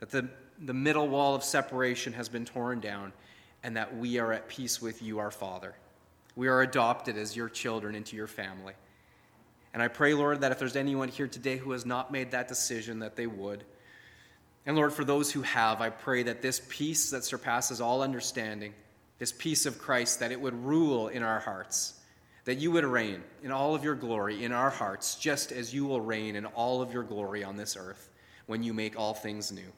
that 0.00 0.10
the, 0.10 0.28
the 0.64 0.74
middle 0.74 1.06
wall 1.06 1.36
of 1.36 1.44
separation 1.44 2.12
has 2.12 2.28
been 2.28 2.44
torn 2.44 2.80
down, 2.80 3.12
and 3.62 3.76
that 3.76 3.96
we 3.96 4.18
are 4.18 4.32
at 4.32 4.48
peace 4.48 4.82
with 4.82 5.00
you, 5.00 5.20
our 5.20 5.30
Father. 5.30 5.76
We 6.34 6.48
are 6.48 6.62
adopted 6.62 7.16
as 7.16 7.36
your 7.36 7.48
children 7.48 7.94
into 7.94 8.16
your 8.16 8.26
family. 8.26 8.74
And 9.72 9.80
I 9.80 9.86
pray, 9.86 10.14
Lord, 10.14 10.40
that 10.40 10.50
if 10.50 10.58
there's 10.58 10.74
anyone 10.74 11.06
here 11.06 11.28
today 11.28 11.58
who 11.58 11.70
has 11.70 11.86
not 11.86 12.10
made 12.10 12.32
that 12.32 12.48
decision, 12.48 12.98
that 12.98 13.14
they 13.14 13.28
would. 13.28 13.62
And 14.66 14.74
Lord, 14.74 14.92
for 14.92 15.04
those 15.04 15.30
who 15.30 15.42
have, 15.42 15.80
I 15.80 15.90
pray 15.90 16.24
that 16.24 16.42
this 16.42 16.60
peace 16.68 17.10
that 17.10 17.22
surpasses 17.22 17.80
all 17.80 18.02
understanding, 18.02 18.74
this 19.22 19.30
peace 19.30 19.66
of 19.66 19.78
Christ, 19.78 20.18
that 20.18 20.32
it 20.32 20.40
would 20.40 20.64
rule 20.64 21.06
in 21.06 21.22
our 21.22 21.38
hearts, 21.38 22.00
that 22.44 22.56
you 22.56 22.72
would 22.72 22.82
reign 22.82 23.22
in 23.44 23.52
all 23.52 23.72
of 23.72 23.84
your 23.84 23.94
glory 23.94 24.42
in 24.42 24.50
our 24.50 24.68
hearts, 24.68 25.14
just 25.14 25.52
as 25.52 25.72
you 25.72 25.84
will 25.84 26.00
reign 26.00 26.34
in 26.34 26.44
all 26.44 26.82
of 26.82 26.92
your 26.92 27.04
glory 27.04 27.44
on 27.44 27.56
this 27.56 27.76
earth 27.76 28.10
when 28.46 28.64
you 28.64 28.74
make 28.74 28.98
all 28.98 29.14
things 29.14 29.52
new. 29.52 29.72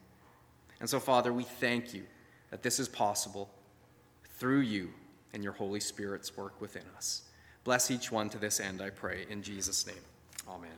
And 0.81 0.89
so, 0.89 0.99
Father, 0.99 1.31
we 1.31 1.43
thank 1.43 1.93
you 1.93 2.05
that 2.49 2.63
this 2.63 2.81
is 2.81 2.89
possible 2.89 3.51
through 4.39 4.61
you 4.61 4.89
and 5.35 5.45
your 5.45 5.53
Holy 5.53 5.81
Spirit's 5.81 6.35
work 6.39 6.59
within 6.59 6.85
us. 6.97 7.25
Bless 7.65 7.91
each 7.91 8.11
one 8.11 8.31
to 8.31 8.39
this 8.39 8.61
end, 8.61 8.81
I 8.81 8.89
pray. 8.89 9.27
In 9.29 9.43
Jesus' 9.43 9.87
name, 9.87 10.05
amen. 10.49 10.71